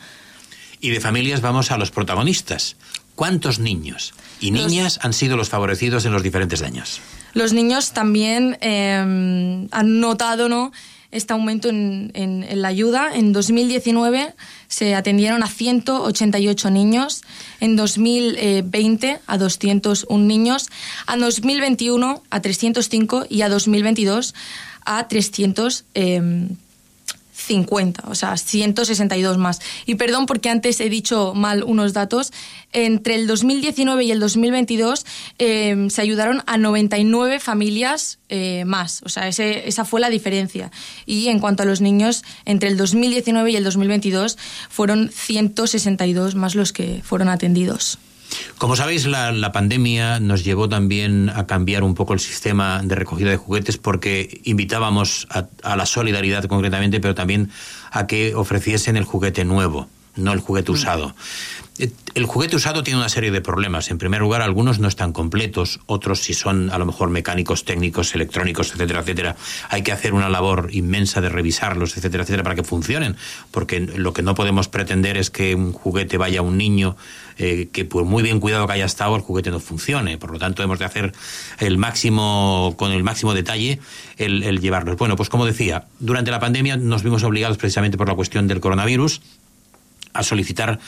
[0.79, 2.77] Y de familias vamos a los protagonistas.
[3.15, 6.99] ¿Cuántos niños y niñas han sido los favorecidos en los diferentes años?
[7.33, 10.71] Los niños también eh, han notado, ¿no?
[11.15, 13.15] Este aumento en, en, la ayuda.
[13.15, 14.33] En 2019
[14.67, 17.23] se atendieron a 188 niños,
[17.59, 20.67] en 2020 a 201 niños,
[21.07, 24.35] a 2021 a 305 y a 2022
[24.85, 25.85] a 300.
[27.35, 29.59] 50, o sea, 162 más.
[29.85, 32.31] Y perdón porque antes he dicho mal unos datos.
[32.71, 35.05] Entre el 2019 y el 2022
[35.39, 39.01] eh, se ayudaron a 99 familias eh, más.
[39.03, 40.71] O sea, ese, esa fue la diferencia.
[41.05, 44.37] Y en cuanto a los niños, entre el 2019 y el 2022
[44.69, 47.99] fueron 162 más los que fueron atendidos.
[48.57, 53.29] Como sabéis, la, pandemia nos llevó también a cambiar un poco el sistema de recogida
[53.29, 57.51] de juguetes porque invitábamos a, la solidaridad concretamente, pero también
[57.91, 60.75] a que ofreciesen el juguete nuevo, no el juguete mm.
[60.75, 61.15] usado.
[61.77, 63.91] Eh, el juguete usado tiene una serie de problemas.
[63.91, 68.15] En primer lugar, algunos no están completos, otros si son a lo mejor mecánicos, técnicos,
[68.15, 69.35] electrónicos, etcétera, etcétera.
[69.69, 73.17] Hay que hacer una labor inmensa de revisarlos, etcétera, etcétera, para que funcionen.
[73.51, 76.95] Porque lo que no podemos pretender es que un juguete vaya a un niño
[77.37, 80.17] eh, que por muy bien cuidado que haya estado, el juguete no funcione.
[80.17, 81.11] Por lo tanto, hemos de hacer
[81.59, 83.79] el máximo, con el máximo detalle,
[84.15, 84.95] el, el llevarlos.
[84.95, 88.61] Bueno, pues como decía, durante la pandemia nos vimos obligados precisamente por la cuestión del
[88.61, 89.21] coronavirus
[90.15, 90.79] a solicitar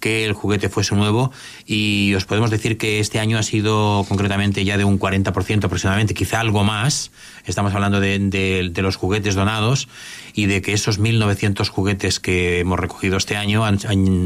[0.00, 1.32] que el juguete fuese nuevo
[1.66, 6.14] y os podemos decir que este año ha sido concretamente ya de un 40% aproximadamente,
[6.14, 7.10] quizá algo más.
[7.44, 9.88] Estamos hablando de, los juguetes donados
[10.34, 13.78] y de que esos 1.900 juguetes que hemos recogido este año han,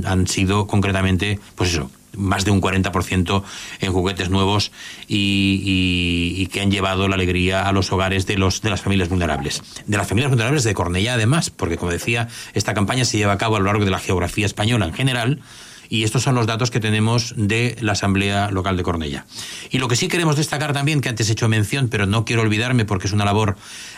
[0.05, 3.43] han sido concretamente, pues eso, más de un 40%
[3.81, 4.73] en juguetes nuevos
[5.09, 9.63] y, que han llevado la alegría a los hogares de, los, de las familias vulnerables.
[9.87, 13.39] De las familias vulnerables de Cornellá, además, porque, como decía, esta campaña se lleva a
[13.39, 15.41] cabo a lo largo de la geografía española en general.
[15.89, 19.27] Y estos son los datos que tenemos de la Asamblea Local de Cornella.
[19.71, 22.43] Y lo que sí queremos destacar también, que antes he hecho mención, pero no quiero
[22.43, 23.57] olvidarme porque es una labor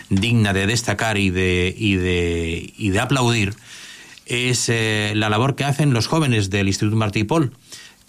[0.08, 3.54] digna de destacar y de, y de, y de aplaudir,
[4.24, 7.52] es eh, la labor que hacen los jóvenes del Instituto Martí y Paul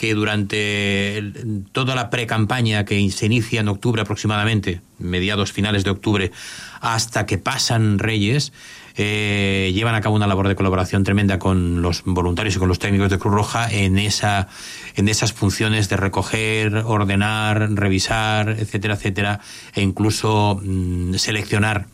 [0.04, 1.32] que durante
[1.72, 6.34] toda la pre-campaña que se inicia en octubre aproximadamente, mediados finales de octubre,
[6.82, 8.52] hasta que pasan Reyes,
[8.98, 12.80] eh, llevan a cabo una labor de colaboración tremenda con los voluntarios y con los
[12.80, 14.50] técnicos de Cruz Roja en esa
[14.98, 19.40] en esas funciones de recoger, ordenar, revisar, etcétera, etcétera,
[19.74, 21.88] e incluso mm, seleccionar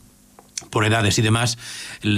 [0.70, 1.58] por edades y demás,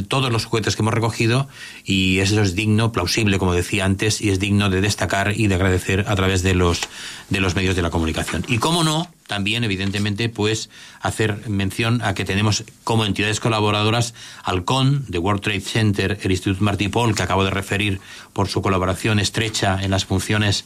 [0.07, 1.47] todos los juguetes que hemos recogido
[1.83, 5.55] y eso es digno, plausible, como decía antes, y es digno de destacar y de
[5.55, 6.81] agradecer a través de los,
[7.29, 8.43] de los medios de la comunicación.
[8.47, 14.65] Y cómo no, también, evidentemente, pues hacer mención a que tenemos como entidades colaboradoras al
[14.65, 18.01] CON, de World Trade Center, el Instituto Martí Paul, que acabo de referir
[18.33, 20.65] por su colaboración estrecha en las funciones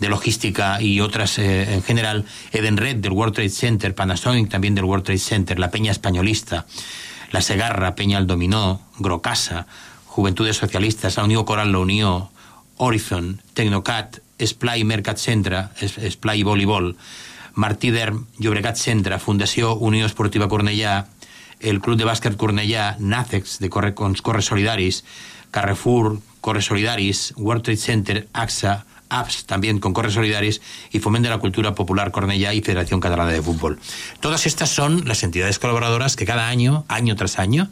[0.00, 4.84] de logística y otras eh, en general, Edenred del World Trade Center, Panasonic también del
[4.84, 6.66] World Trade Center, la Peña Españolista,
[7.30, 9.66] La Segarra, Peña al Dominó, Grocasa,
[10.06, 12.30] Juventudes Socialistes, la Unió Coral La Unió,
[12.76, 16.96] Horizon, Tecnocat, Esplai Mercat Centre, Esplai Voleibol,
[17.54, 21.06] Martí d'Erm, Llobregat Centre, Fundació Unió Esportiva Cornellà,
[21.60, 25.04] el Club de Bàsquet Cornellà, Nàcex, de Corre, Corre Solidaris,
[25.50, 30.60] Carrefour, Corre Solidaris, World Trade Center, AXA, apps también con Corre Solidaris
[30.92, 33.78] y Foment de la Cultura Popular Cornellá y Federación Catalana de Fútbol.
[34.20, 37.68] Todas estas son las entidades colaboradoras que cada año, año tras año,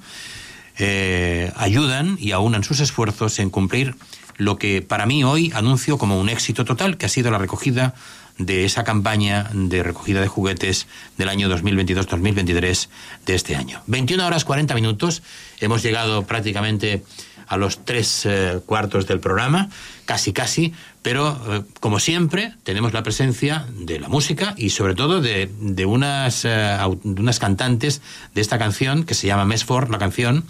[0.78, 3.95] eh, ayudan y aunan sus esfuerzos en cumplir
[4.37, 7.95] lo que para mí hoy anuncio como un éxito total, que ha sido la recogida
[8.39, 12.89] de esa campaña de recogida de juguetes del año 2022-2023
[13.26, 13.80] de este año.
[13.87, 15.22] 21 horas 40 minutos,
[15.61, 17.05] hemos llegado prácticamente
[17.47, 19.68] a los tres eh, cuartos del programa,
[20.05, 20.72] casi casi,
[21.03, 25.86] pero eh, como siempre tenemos la presencia de la música y sobre todo de, de
[25.86, 28.03] unas, eh, de unas cantantes
[28.34, 30.45] de esta canción que se llama Mes For, la canción,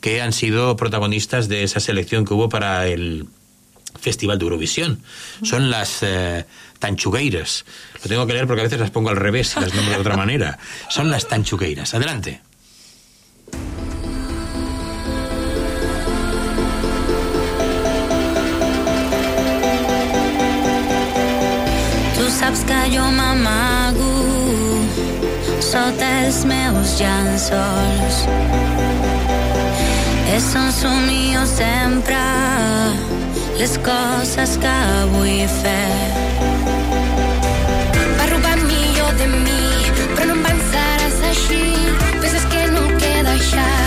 [0.00, 3.26] que han sido protagonistas de esa selección que hubo para el
[4.00, 5.02] Festival de Eurovisión.
[5.42, 6.02] Son las
[6.78, 7.66] tanchugueiras.
[8.02, 10.00] Lo tengo que leer porque a veces las pongo al revés y las nombro de
[10.00, 10.58] otra manera.
[10.88, 11.92] Son las tanchugueiras.
[11.92, 12.40] Adelante.
[22.70, 24.10] Jo m'amago
[25.62, 28.18] sota els meus llençols.
[30.34, 32.20] És un somio sempre
[33.58, 34.76] les coses que
[35.14, 35.98] vull fer.
[38.18, 39.60] Va robar millor de mi,
[40.14, 41.62] però no em pensaràs així.
[42.20, 43.79] Penses que no queda ja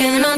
[0.00, 0.37] el que no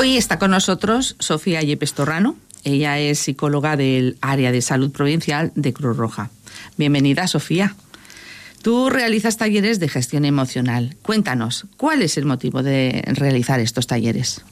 [0.00, 2.34] Hoy está con nosotros Sofía Yepes Torrano.
[2.64, 6.30] Ella es psicóloga del área de salud provincial de Cruz Roja.
[6.78, 7.76] Bienvenida, Sofía.
[8.62, 10.96] Tú realizas talleres de gestión emocional.
[11.02, 14.42] Cuéntanos, ¿cuál es el motivo de realizar estos talleres?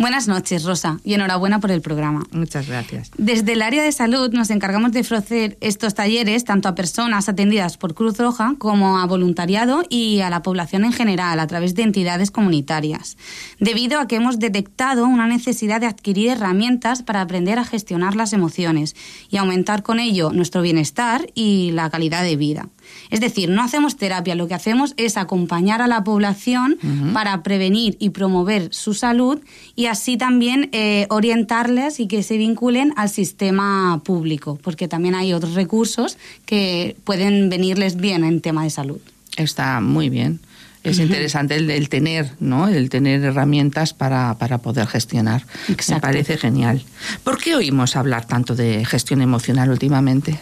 [0.00, 2.24] Buenas noches, Rosa, y enhorabuena por el programa.
[2.32, 3.10] Muchas gracias.
[3.18, 7.76] Desde el área de salud nos encargamos de ofrecer estos talleres tanto a personas atendidas
[7.76, 11.82] por Cruz Roja como a voluntariado y a la población en general a través de
[11.82, 13.18] entidades comunitarias,
[13.58, 18.32] debido a que hemos detectado una necesidad de adquirir herramientas para aprender a gestionar las
[18.32, 18.96] emociones
[19.28, 22.70] y aumentar con ello nuestro bienestar y la calidad de vida.
[23.10, 26.78] Es decir, no hacemos terapia, lo que hacemos es acompañar a la población
[27.12, 29.40] para prevenir y promover su salud
[29.74, 35.32] y así también eh, orientarles y que se vinculen al sistema público, porque también hay
[35.32, 39.00] otros recursos que pueden venirles bien en tema de salud.
[39.36, 40.40] Está muy bien.
[40.82, 42.66] Es interesante el, el, tener, ¿no?
[42.66, 45.44] El tener herramientas para, para poder gestionar.
[45.68, 45.94] Exacto.
[45.94, 46.82] Me parece genial.
[47.22, 50.40] ¿Por qué oímos hablar tanto de gestión emocional últimamente?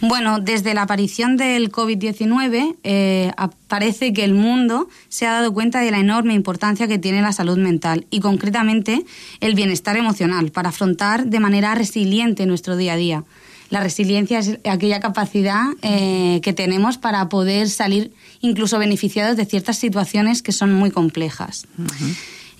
[0.00, 3.32] Bueno, desde la aparición del COVID-19 eh,
[3.68, 7.32] parece que el mundo se ha dado cuenta de la enorme importancia que tiene la
[7.32, 9.04] salud mental y concretamente
[9.40, 13.24] el bienestar emocional para afrontar de manera resiliente nuestro día a día.
[13.70, 19.78] La resiliencia es aquella capacidad eh, que tenemos para poder salir incluso beneficiados de ciertas
[19.78, 21.66] situaciones que son muy complejas.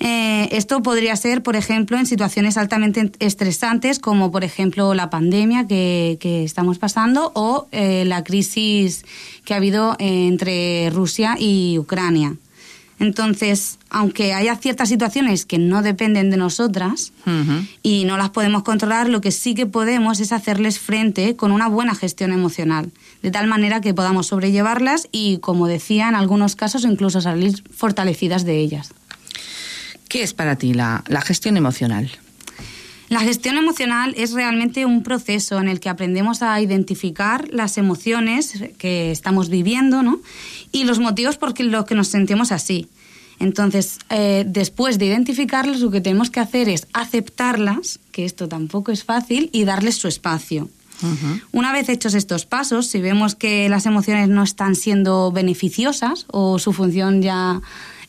[0.01, 5.67] Eh, esto podría ser, por ejemplo, en situaciones altamente estresantes, como por ejemplo la pandemia
[5.67, 9.05] que, que estamos pasando o eh, la crisis
[9.45, 12.37] que ha habido entre Rusia y Ucrania.
[13.01, 17.69] Entonces, aunque haya ciertas situaciones que no dependen de nosotras uh -huh.
[17.83, 21.69] y no las podemos controlar, lo que sí que podemos es hacerles frente con una
[21.69, 22.93] buena gestión emocional,
[23.23, 28.45] de tal manera que podamos sobrellevarlas y, como decía, en algunos casos incluso salir fortalecidas
[28.45, 28.95] de ellas.
[30.15, 32.09] ¿Qué es para ti la, la, gestión emocional?
[33.09, 38.63] La gestión emocional es realmente un proceso en el que aprendemos a identificar las emociones
[38.79, 40.21] que estamos viviendo ¿no?
[40.71, 42.87] y los motivos por los que nos sentimos así.
[43.41, 48.93] Entonces, eh, después de identificarlas, lo que tenemos que hacer es aceptarlas, que esto tampoco
[48.93, 50.69] es fácil, y darles su espacio.
[51.03, 51.43] Uh -huh.
[51.51, 56.61] Una vez hechos estos pasos, si vemos que las emociones no están siendo beneficiosas o
[56.61, 57.61] su función ya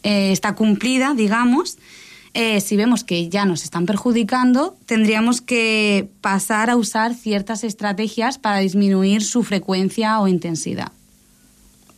[0.05, 1.79] eh, está cumplida, digamos,
[2.35, 8.37] eh, si vemos que ya nos están perjudicando, tendríamos que pasar a usar ciertas estrategias
[8.37, 10.91] para disminuir su frecuencia o intensidad.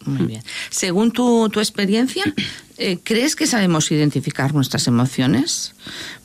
[0.06, 0.42] Muy bien.
[0.70, 2.24] Según tu, tu experiencia,
[2.78, 5.74] eh, ¿crees que sabemos identificar nuestras emociones?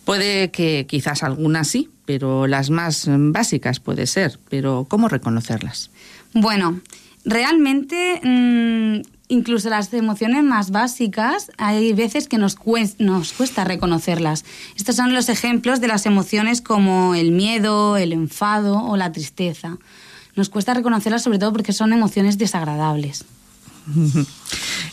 [0.05, 5.91] Puede que quizás algunas sí, pero las más básicas puede ser, pero ¿cómo reconocerlas?
[6.33, 6.81] Bueno,
[7.25, 9.01] realmente mmm,
[9.33, 14.45] incluso las emociones más básicas, hay veces que nos cuesta, reconocerlas.
[14.77, 19.79] Estos son los ejemplos de las emociones como el miedo, el enfado o la tristeza.
[20.37, 23.25] Nos cuesta reconocerlas sobre todo porque son emociones desagradables.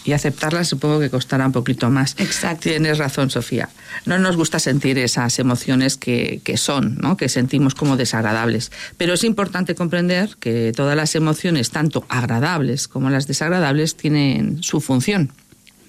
[0.04, 2.16] y aceptarlas supongo que costará un poquito más.
[2.18, 2.70] Exacto.
[2.70, 3.70] Tienes razón, Sofía.
[4.06, 7.18] No nos gusta sentir esas emociones que, que son, ¿no?
[7.18, 8.72] que sentimos como desagradables.
[8.97, 14.82] Pero es importante comprender que todas las emociones, tanto agradables como las desagradables, tienen su
[14.82, 15.32] función.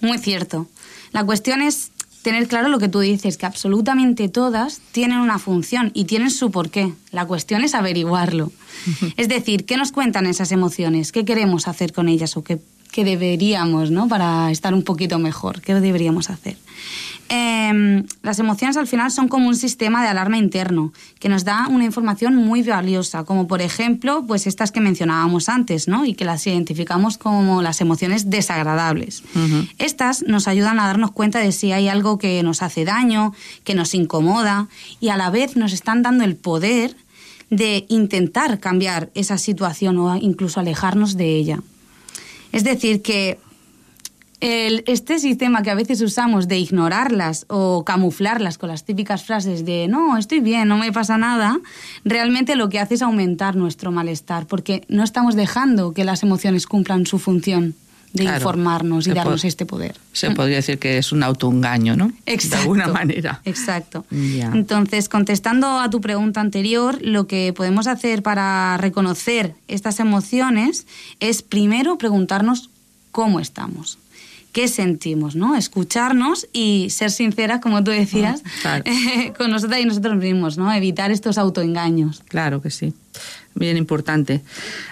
[0.01, 0.69] Muy cierto.
[1.13, 1.91] La cuestión es
[2.23, 6.51] tener claro lo que tú dices, que absolutamente todas tienen una función y tienen su
[6.51, 6.93] porqué.
[7.11, 8.53] La cuestión es averiguarlo.
[9.17, 11.13] es decir, ¿qué nos cuentan esas emociones?
[11.13, 12.59] ¿Qué queremos hacer con ellas o qué
[12.91, 14.09] que deberíamos, ¿no?
[14.09, 16.57] Para estar un poquito mejor, ¿qué deberíamos hacer?
[17.33, 21.69] Eh, las emociones al final son como un sistema de alarma interno que nos da
[21.69, 26.05] una información muy valiosa, como por ejemplo, pues estas que mencionábamos antes, ¿no?
[26.05, 29.23] Y que las identificamos como las emociones desagradables.
[29.37, 29.69] Uh -huh.
[29.79, 33.33] Estas nos ayudan a darnos cuenta de si hay algo que nos hace daño,
[33.63, 34.67] que nos incomoda
[35.01, 36.97] y a la vez nos están dando el poder
[37.51, 41.61] de intentar cambiar esa situación o incluso alejarnos de ella.
[42.53, 43.39] Es decir, que
[44.41, 49.65] el, este sistema que a veces usamos de ignorarlas o camuflarlas con las típicas frases
[49.65, 51.61] de no, estoy bien, no me pasa nada,
[52.05, 56.67] realmente lo que hace es aumentar nuestro malestar, porque no estamos dejando que las emociones
[56.67, 57.75] cumplan su función
[58.13, 59.97] de claro, informarnos y darnos este poder.
[60.13, 62.13] Se podría decir que es un autoengaño, ¿no?
[62.27, 62.57] Exacto.
[62.57, 63.41] De alguna manera.
[63.45, 64.05] Exacto.
[64.11, 64.51] Yeah.
[64.53, 70.87] Entonces, contestando a tu pregunta anterior, lo que podemos hacer para reconocer estas emociones
[71.21, 72.71] es primero preguntarnos
[73.13, 73.99] cómo estamos.
[74.53, 75.37] ¿Qué sentimos?
[75.37, 75.55] ¿no?
[75.55, 78.83] Escucharnos y ser sinceras, como tú decías, claro.
[78.85, 80.73] eh, con nosotras y nosotros mismos, ¿no?
[80.73, 82.25] Evitar estos autoengaños.
[82.27, 82.93] Claro que sí
[83.55, 84.43] bien importante.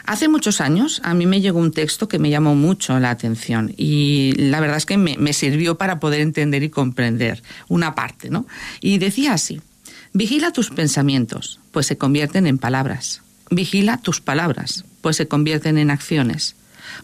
[0.05, 3.73] Hace muchos años a mí me llegó un texto que me llamó mucho la atención
[3.77, 8.31] y la verdad es que me, me sirvió para poder entender y comprender una parte,
[8.31, 8.47] ¿no?
[8.81, 9.61] Y decía así,
[10.13, 13.23] vigila tus pensamientos, pues se convierten en palabras.
[13.51, 16.55] Vigila tus palabras, pues se convierten en acciones.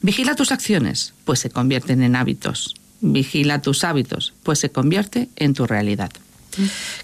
[0.03, 2.75] Vigila tus acciones, pues se convierten en hábitos.
[3.01, 6.11] Vigila tus hábitos, pues se convierte en tu realidad.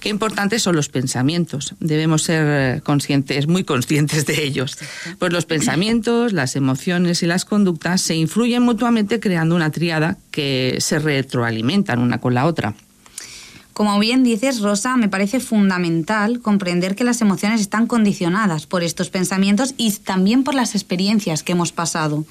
[0.00, 1.74] Qué importantes son los pensamientos.
[1.80, 4.78] Debemos ser eh, conscientes, muy conscientes de ellos.
[5.18, 10.76] Pues los pensamientos, las emociones y las conductas se influyen mutuamente creando una tríada que
[10.80, 12.74] se retroalimentan una con la otra.
[13.72, 19.08] Como bien dices, Rosa, me parece fundamental comprender que las emociones están condicionadas por estos
[19.08, 22.26] pensamientos y también por las experiencias que hemos pasado.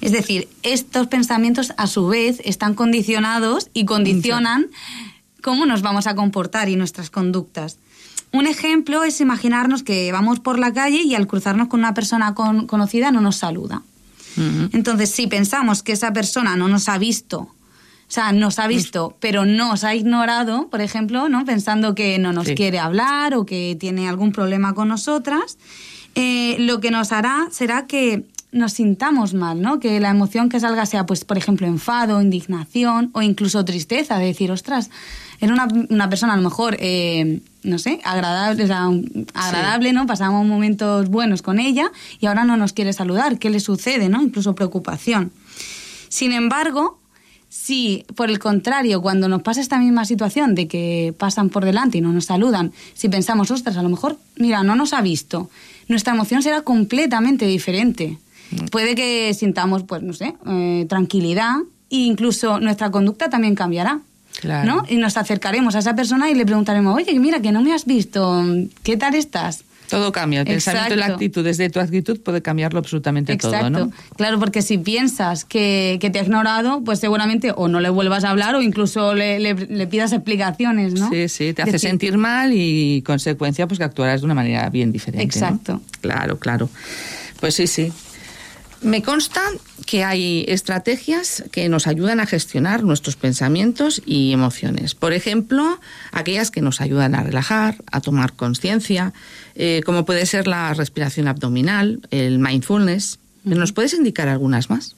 [0.00, 4.66] Es decir, estos pensamientos a su vez están condicionados y condicionan
[5.42, 7.78] cómo nos vamos a comportar y nuestras conductas.
[8.32, 12.34] Un ejemplo es imaginarnos que vamos por la calle y al cruzarnos con una persona
[12.34, 13.82] con- conocida no nos saluda.
[14.72, 17.52] Entonces, si pensamos que esa persona no nos ha visto, o
[18.12, 21.44] sea, nos ha visto, pero nos ha ignorado, por ejemplo, ¿no?
[21.44, 22.54] pensando que no nos Sí.
[22.54, 25.58] quiere hablar o que tiene algún problema con nosotras,
[26.14, 29.78] eh, lo que nos hará será que nos sintamos mal, ¿no?
[29.78, 34.26] Que la emoción que salga sea, pues, por ejemplo, enfado, indignación o incluso tristeza, de
[34.26, 34.90] decir, ostras,
[35.40, 38.88] era una, una persona a lo mejor, eh, no sé, agradable, o sea,
[39.34, 40.06] agradable, ¿no?
[40.06, 43.38] Pasamos momentos buenos con ella y ahora no nos quiere saludar.
[43.38, 44.22] ¿Qué le sucede, no?
[44.22, 45.32] Incluso preocupación.
[46.08, 46.98] Sin embargo,
[47.48, 51.98] si por el contrario, cuando nos pasa esta misma situación de que pasan por delante
[51.98, 55.50] y no nos saludan, si pensamos, ostras, a lo mejor, mira, no nos ha visto,
[55.88, 58.18] nuestra emoción será completamente diferente.
[58.70, 61.56] Puede que sintamos, pues, no sé, eh, tranquilidad
[61.90, 64.00] e incluso nuestra conducta también cambiará.
[64.40, 64.66] Claro.
[64.66, 64.84] ¿no?
[64.88, 67.84] Y nos acercaremos a esa persona y le preguntaremos, oye, mira, que no me has
[67.84, 68.42] visto,
[68.82, 69.64] ¿qué tal estás?
[69.88, 71.42] Todo cambia, el pensamiento y la actitud.
[71.42, 73.58] Desde tu actitud puede cambiarlo absolutamente Exacto.
[73.58, 73.92] todo, ¿no?
[74.16, 78.22] Claro, porque si piensas que, que te ha ignorado, pues seguramente o no le vuelvas
[78.22, 81.10] a hablar o incluso le, le- le pidas explicaciones, ¿no?
[81.10, 84.70] Sí, sí, te hace Decir- sentir mal y consecuencia pues que actuarás de una manera
[84.70, 85.26] bien diferente.
[85.40, 85.46] ¿no?
[85.46, 85.80] Exacto.
[86.00, 86.70] Claro, claro.
[87.40, 87.92] Pues sí, sí.
[88.82, 89.42] Me consta
[89.84, 94.94] que hay estrategias que nos ayudan a gestionar nuestros pensamientos y emociones.
[94.94, 95.78] Por ejemplo,
[96.12, 99.12] aquellas que nos ayudan a relajar, a tomar conciencia,
[99.54, 103.18] eh, como puede ser la respiración abdominal, el mindfulness.
[103.44, 104.96] ¿Nos puedes indicar algunas más?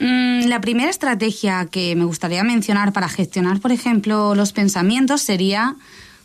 [0.00, 5.76] Mm, La primera estrategia que me gustaría mencionar para gestionar, por ejemplo, los pensamientos sería,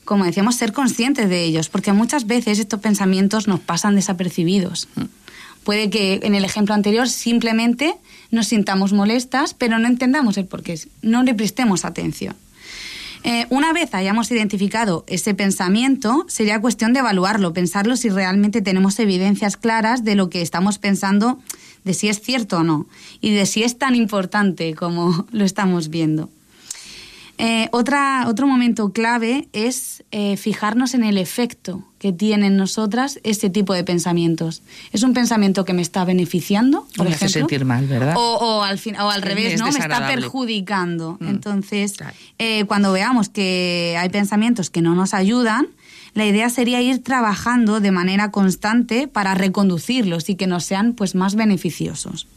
[0.05, 4.88] como decíamos, ser conscientes de ellos, porque muchas veces estos pensamientos nos pasan desapercibidos.
[5.64, 7.95] Puede que en el ejemplo anterior simplemente
[8.32, 12.36] nos sintamos molestas, pero no entendamos el porqué, no le prestemos atención.
[13.26, 18.99] Eh, una vez hayamos identificado ese pensamiento, sería cuestión de evaluarlo, pensarlo si realmente tenemos
[18.99, 21.39] evidencias claras de lo que estamos pensando,
[21.86, 22.86] de si es cierto o no,
[23.22, 26.30] y de si es tan importante como lo estamos viendo.
[27.38, 33.49] Eh, otro momento clave es eh, fijarnos en el efecto que tiene en nosotras ese
[33.49, 34.62] tipo de pensamientos.
[34.91, 36.80] ¿Es un pensamiento que me está beneficiando?
[36.80, 37.47] O Por me hace ejemplo?
[37.47, 38.16] sentir mal, ¿verdad?
[38.18, 39.72] O, o al, fin, o al revés, es ¿no?
[39.72, 41.18] Me está perjudicando.
[41.22, 41.93] Entonces,
[42.39, 45.68] eh, cuando veamos que hay pensamientos que no nos ayudan,
[46.14, 51.16] la idea sería ir trabajando de manera constante para reconducirlos y que nos sean pues,
[51.16, 52.28] más beneficiosos.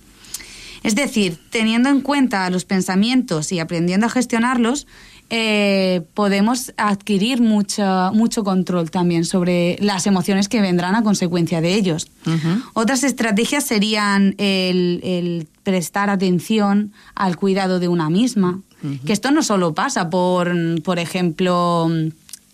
[0.84, 4.86] Es decir, teniendo en cuenta los pensamientos y aprendiendo a gestionarlos,
[5.28, 11.74] eh, podemos adquirir mucho, mucho control también sobre las emociones que vendrán a consecuencia de
[11.74, 12.08] ellos.
[12.74, 18.60] Otras estrategias serían el, el prestar atención al cuidado de una misma.
[19.04, 21.90] Que esto no solo pasa por, por ejemplo,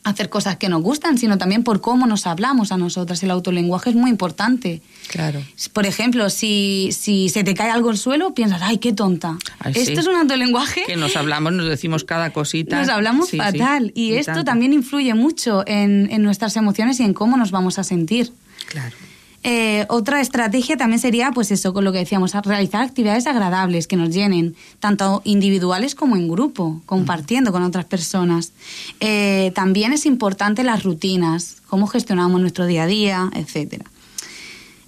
[0.05, 3.22] hacer cosas que nos gustan, sino también por cómo nos hablamos a nosotras.
[3.22, 4.82] El autolenguaje es muy importante.
[5.09, 5.40] Claro.
[5.72, 9.38] Por ejemplo, si, si se te cae algo al suelo, piensas, ay, qué tonta.
[9.61, 10.00] Ay, Esto sí.
[10.00, 10.82] es un autolenguaje.
[10.86, 12.78] Que nos hablamos, nos decimos cada cosita.
[12.80, 13.38] Nos hablamos Sí, sí.
[13.38, 13.92] fatal.
[13.94, 14.44] Y, esto tanto.
[14.44, 18.32] también influye mucho en, en nuestras emociones y en cómo nos vamos a sentir.
[18.66, 18.96] Claro.
[19.45, 23.97] Eh, otra estrategia también sería, pues eso, con lo que decíamos, realizar actividades agradables que
[23.97, 28.53] nos llenen, tanto individuales como en grupo, compartiendo con otras personas.
[29.01, 33.84] Eh, también es importante las rutinas, cómo gestionamos nuestro día a día, etcétera.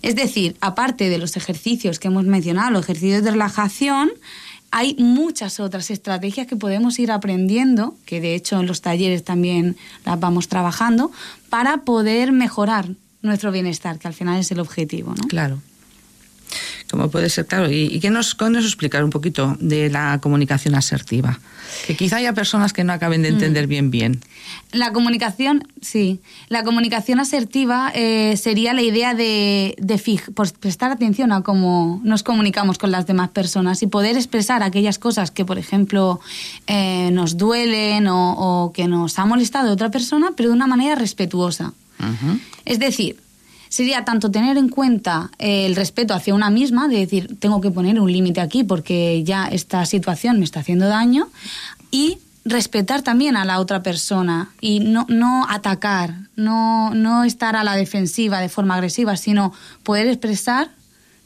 [0.03, 4.11] Es decir, aparte de los ejercicios que hemos mencionado, los ejercicios de relajación,
[4.71, 9.77] hay muchas otras estrategias que podemos ir aprendiendo, que de hecho en los talleres también
[10.05, 11.11] las vamos trabajando,
[11.49, 12.91] para poder mejorar
[13.25, 15.15] nuestro bienestar, que al final es el objetivo.
[15.17, 15.27] ¿no?
[15.29, 15.61] Claro.
[16.91, 17.71] Como puede ser, claro.
[17.71, 21.41] ¿Y, y qué nos, qué nos explicar un poquito de la comunicación asertiva?
[21.87, 24.21] Que quizá haya personas que no acaben de entender bien bien.
[24.71, 30.93] La comunicación, sí, la comunicación asertiva eh, sería la idea de, de fij- pues, prestar
[30.93, 35.45] atención a cómo nos comunicamos con las demás personas y poder expresar aquellas cosas que,
[35.45, 36.21] por ejemplo,
[36.67, 38.35] eh, nos duelen o,
[38.67, 41.73] o que nos ha molestado otra persona, pero de una manera respetuosa.
[42.65, 43.21] Es decir,
[43.69, 47.71] sería tanto tener en cuenta eh, el respeto hacia una misma, de decir, tengo que
[47.71, 51.29] poner un límite aquí porque ya esta situación me está haciendo daño,
[51.91, 57.65] y respetar también a la otra persona y no, no atacar, no, no estar a
[57.65, 60.71] la defensiva de forma agresiva, sino poder expresar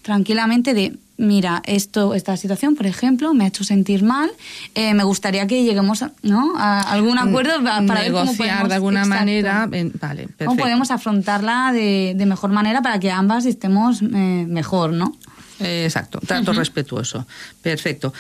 [0.03, 4.31] tranquilamente de, mira, esto, esta situación, por ejemplo, me ha hecho sentir mal,
[4.75, 6.55] eh, me gustaría que lleguemos a, ¿no?
[6.57, 9.19] a algún acuerdo pa- para ver cómo Mm, Negociar podemos- de alguna Exacto.
[9.21, 9.69] manera.
[9.73, 10.45] en- vale, perfecto.
[10.47, 14.07] ¿Cómo podemos afrontarla de, de mejor manera para que ambas estemos eh,
[14.49, 15.17] mejor, ¿no?
[15.61, 17.27] Eh, Exacto, trato respetuoso.
[17.61, 18.15] Perfecto.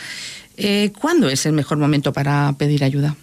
[0.56, 3.14] Eh, ¿Cuándo es el mejor momento para pedir ayuda?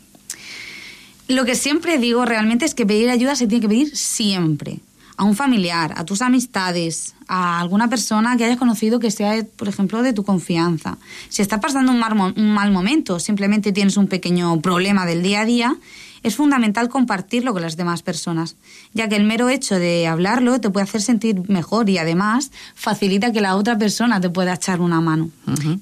[1.27, 4.79] Lo que siempre digo realmente es que pedir ayuda se tiene que pedir siempre.
[5.17, 9.67] A un familiar, a tus amistades, a alguna persona que hayas conocido que sea, por
[9.67, 10.97] ejemplo, de tu confianza.
[11.29, 15.41] Si estás pasando un mal, un mal momento, simplemente tienes un pequeño problema del día
[15.41, 15.75] a día,
[16.25, 18.55] es fundamental compartirlo con las demás personas,
[18.95, 23.33] ya que el mero hecho de hablarlo te puede hacer sentir mejor y además facilita
[23.33, 25.29] que la otra persona te pueda echar una mano.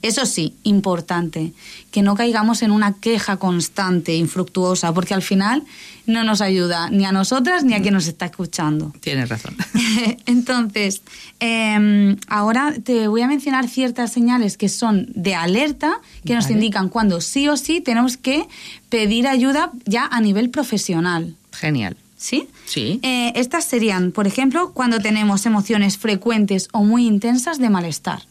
[0.02, 1.54] Eso sí, importante,
[1.92, 5.64] que no caigamos en una queja constante, infructuosa, porque al final
[6.08, 8.92] no nos ayuda ni a nosotras ni a quien nos está escuchando.
[9.00, 9.56] Tienes razón.
[10.26, 11.04] Entonces,
[11.40, 16.90] eh, ahora te voy a mencionar ciertas señales que son de alerta, que nos indican
[16.90, 18.48] cuando sí o sí tenemos que
[18.90, 21.36] pedir ayuda ya a nivel profesional.
[21.52, 21.96] Genial.
[22.18, 22.48] ¿Sí?
[22.66, 23.00] Sí.
[23.04, 28.24] Eh, estas serían, por ejemplo, cuando tenemos emociones frecuentes o muy intensas de malestar.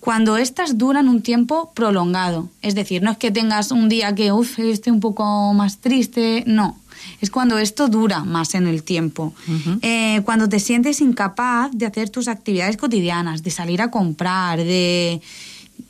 [0.00, 2.48] Cuando estas duran un tiempo prolongado.
[2.62, 6.42] Es decir, no es que tengas un día que, uff, esté un poco más triste,
[6.46, 6.78] no.
[7.20, 9.34] Es cuando esto dura más en el tiempo.
[9.82, 15.20] Eh, cuando te sientes incapaz de hacer tus actividades cotidianas, de salir a comprar, de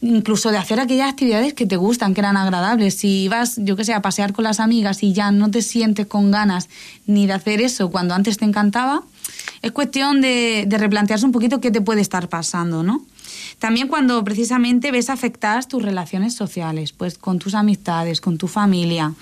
[0.02, 2.94] incluso de hacer aquellas actividades que te gustan, que eran agradables.
[2.94, 6.06] Si vas, yo que sé, a pasear con las amigas y ya no te sientes
[6.06, 6.68] con ganas
[7.06, 9.02] ni de hacer eso cuando antes te encantaba,
[9.62, 13.02] es cuestión de, de replantearse un poquito qué te puede estar pasando, ¿no?
[13.58, 19.12] También cuando precisamente ves afectadas tus relaciones sociales, pues con tus amistades, con tu familia.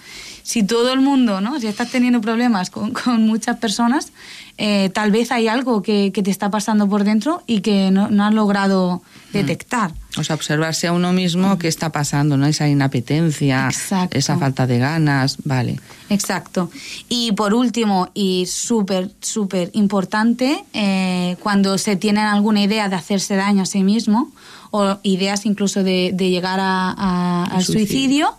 [0.44, 1.58] Si todo el mundo, ¿no?
[1.58, 4.12] Si estás teniendo problemas con, con muchas personas,
[4.58, 8.10] eh, tal vez hay algo que, que te está pasando por dentro y que no,
[8.10, 9.02] no has logrado
[9.32, 9.92] detectar.
[10.16, 12.46] O sea, observarse a uno mismo qué está pasando, ¿no?
[12.46, 13.68] Esa inapetencia,
[14.10, 15.78] esa falta de ganas, vale.
[16.10, 16.70] Exacto.
[17.08, 23.36] Y por último, y súper, súper importante, eh, cuando se tiene alguna idea de hacerse
[23.36, 24.30] daño a sí mismo,
[24.70, 27.86] o ideas incluso de, de llegar a- al suicidio.
[27.86, 28.34] suicidio,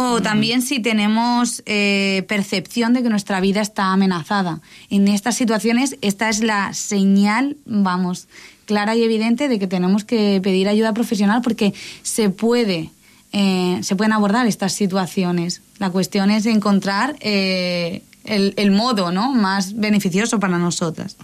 [0.00, 4.60] o también si tenemos eh, percepción de que nuestra vida está amenazada.
[4.90, 8.28] En estas situaciones, esta es la señal, vamos,
[8.64, 11.74] clara y evidente de que tenemos que pedir ayuda profesional porque
[12.04, 12.90] se puede,
[13.32, 15.62] eh, se pueden abordar estas situaciones.
[15.80, 19.32] La cuestión es encontrar eh, el, el modo ¿no?
[19.32, 21.16] más beneficioso para nosotras.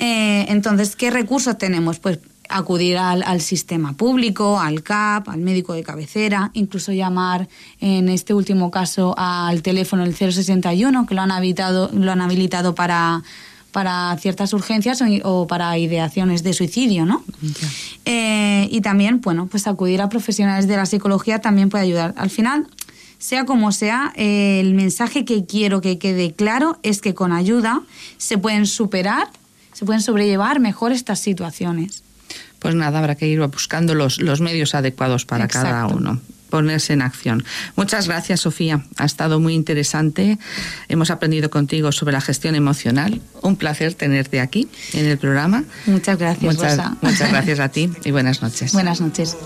[0.00, 2.00] Eh, entonces, ¿qué recursos tenemos?
[2.00, 2.18] Pues
[2.48, 7.48] acudir al, al sistema público, al CAP, al médico de cabecera, incluso llamar,
[7.80, 12.74] en este último caso, al teléfono el 061, que lo han habilitado, lo han habilitado
[12.74, 13.22] para,
[13.72, 17.24] para ciertas urgencias o, o para ideaciones de suicidio, ¿no?
[18.04, 22.14] Eh, y también, bueno, pues acudir a profesionales de la psicología también puede ayudar.
[22.16, 22.68] Al final,
[23.18, 27.80] sea como sea, eh, el mensaje que quiero que quede claro es que con ayuda
[28.16, 29.28] se pueden superar,
[29.72, 32.04] se pueden sobrellevar mejor estas situaciones.
[32.64, 35.96] Pues nada, habrá que ir buscando los, los medios adecuados para cada Exacto.
[35.98, 36.18] uno.
[36.48, 37.44] Ponerse en acción.
[37.76, 38.86] Muchas gracias, Sofía.
[38.96, 40.38] Ha estado muy interesante.
[40.88, 43.20] Hemos aprendido contigo sobre la gestión emocional.
[43.42, 45.64] Un placer tenerte aquí en el programa.
[45.84, 46.96] Muchas gracias, Muchas, Rosa.
[47.02, 48.72] muchas gracias a ti y buenas noches.
[48.72, 49.36] Buenas noches.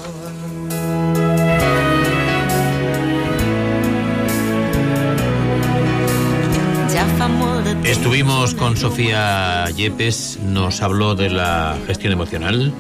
[7.85, 12.73] Estuvimos con Sofía Yepes, nos habló de la gestión emocional,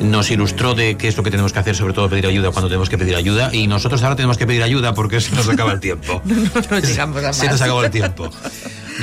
[0.00, 2.68] nos ilustró de qué es lo que tenemos que hacer, sobre todo pedir ayuda cuando
[2.68, 5.72] tenemos que pedir ayuda, y nosotros ahora tenemos que pedir ayuda porque se nos acaba
[5.72, 6.22] el tiempo.
[6.70, 8.30] No llegamos a Se nos acabó el tiempo.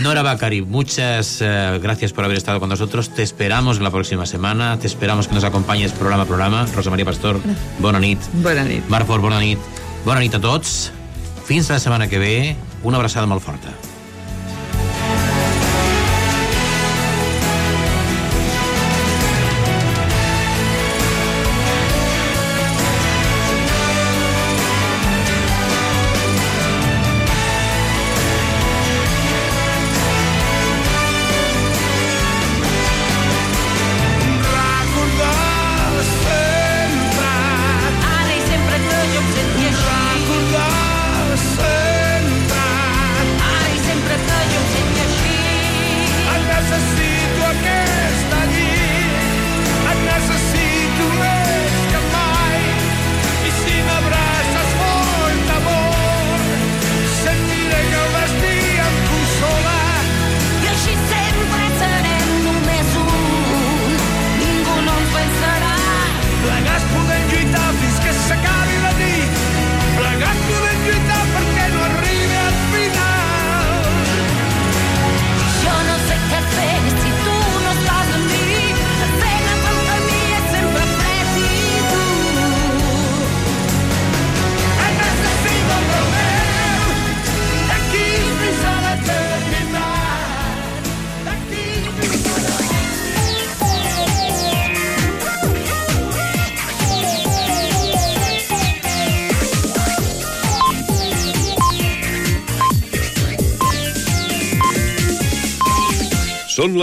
[0.01, 3.09] Nora Bacari, muchas eh, gracias por haber estado con nosotros.
[3.09, 4.79] Te esperamos la próxima semana.
[4.79, 6.65] Te esperamos que nos acompañes programa a programa.
[6.73, 7.39] Rosa María Pastor,
[7.79, 8.19] bona nit.
[8.33, 8.87] Bona nit.
[8.87, 9.59] Marc Fort, bona nit.
[10.05, 10.91] Bona nit a tots.
[11.45, 12.55] Fins la setmana que ve.
[12.83, 13.73] Una abraçada molt forta.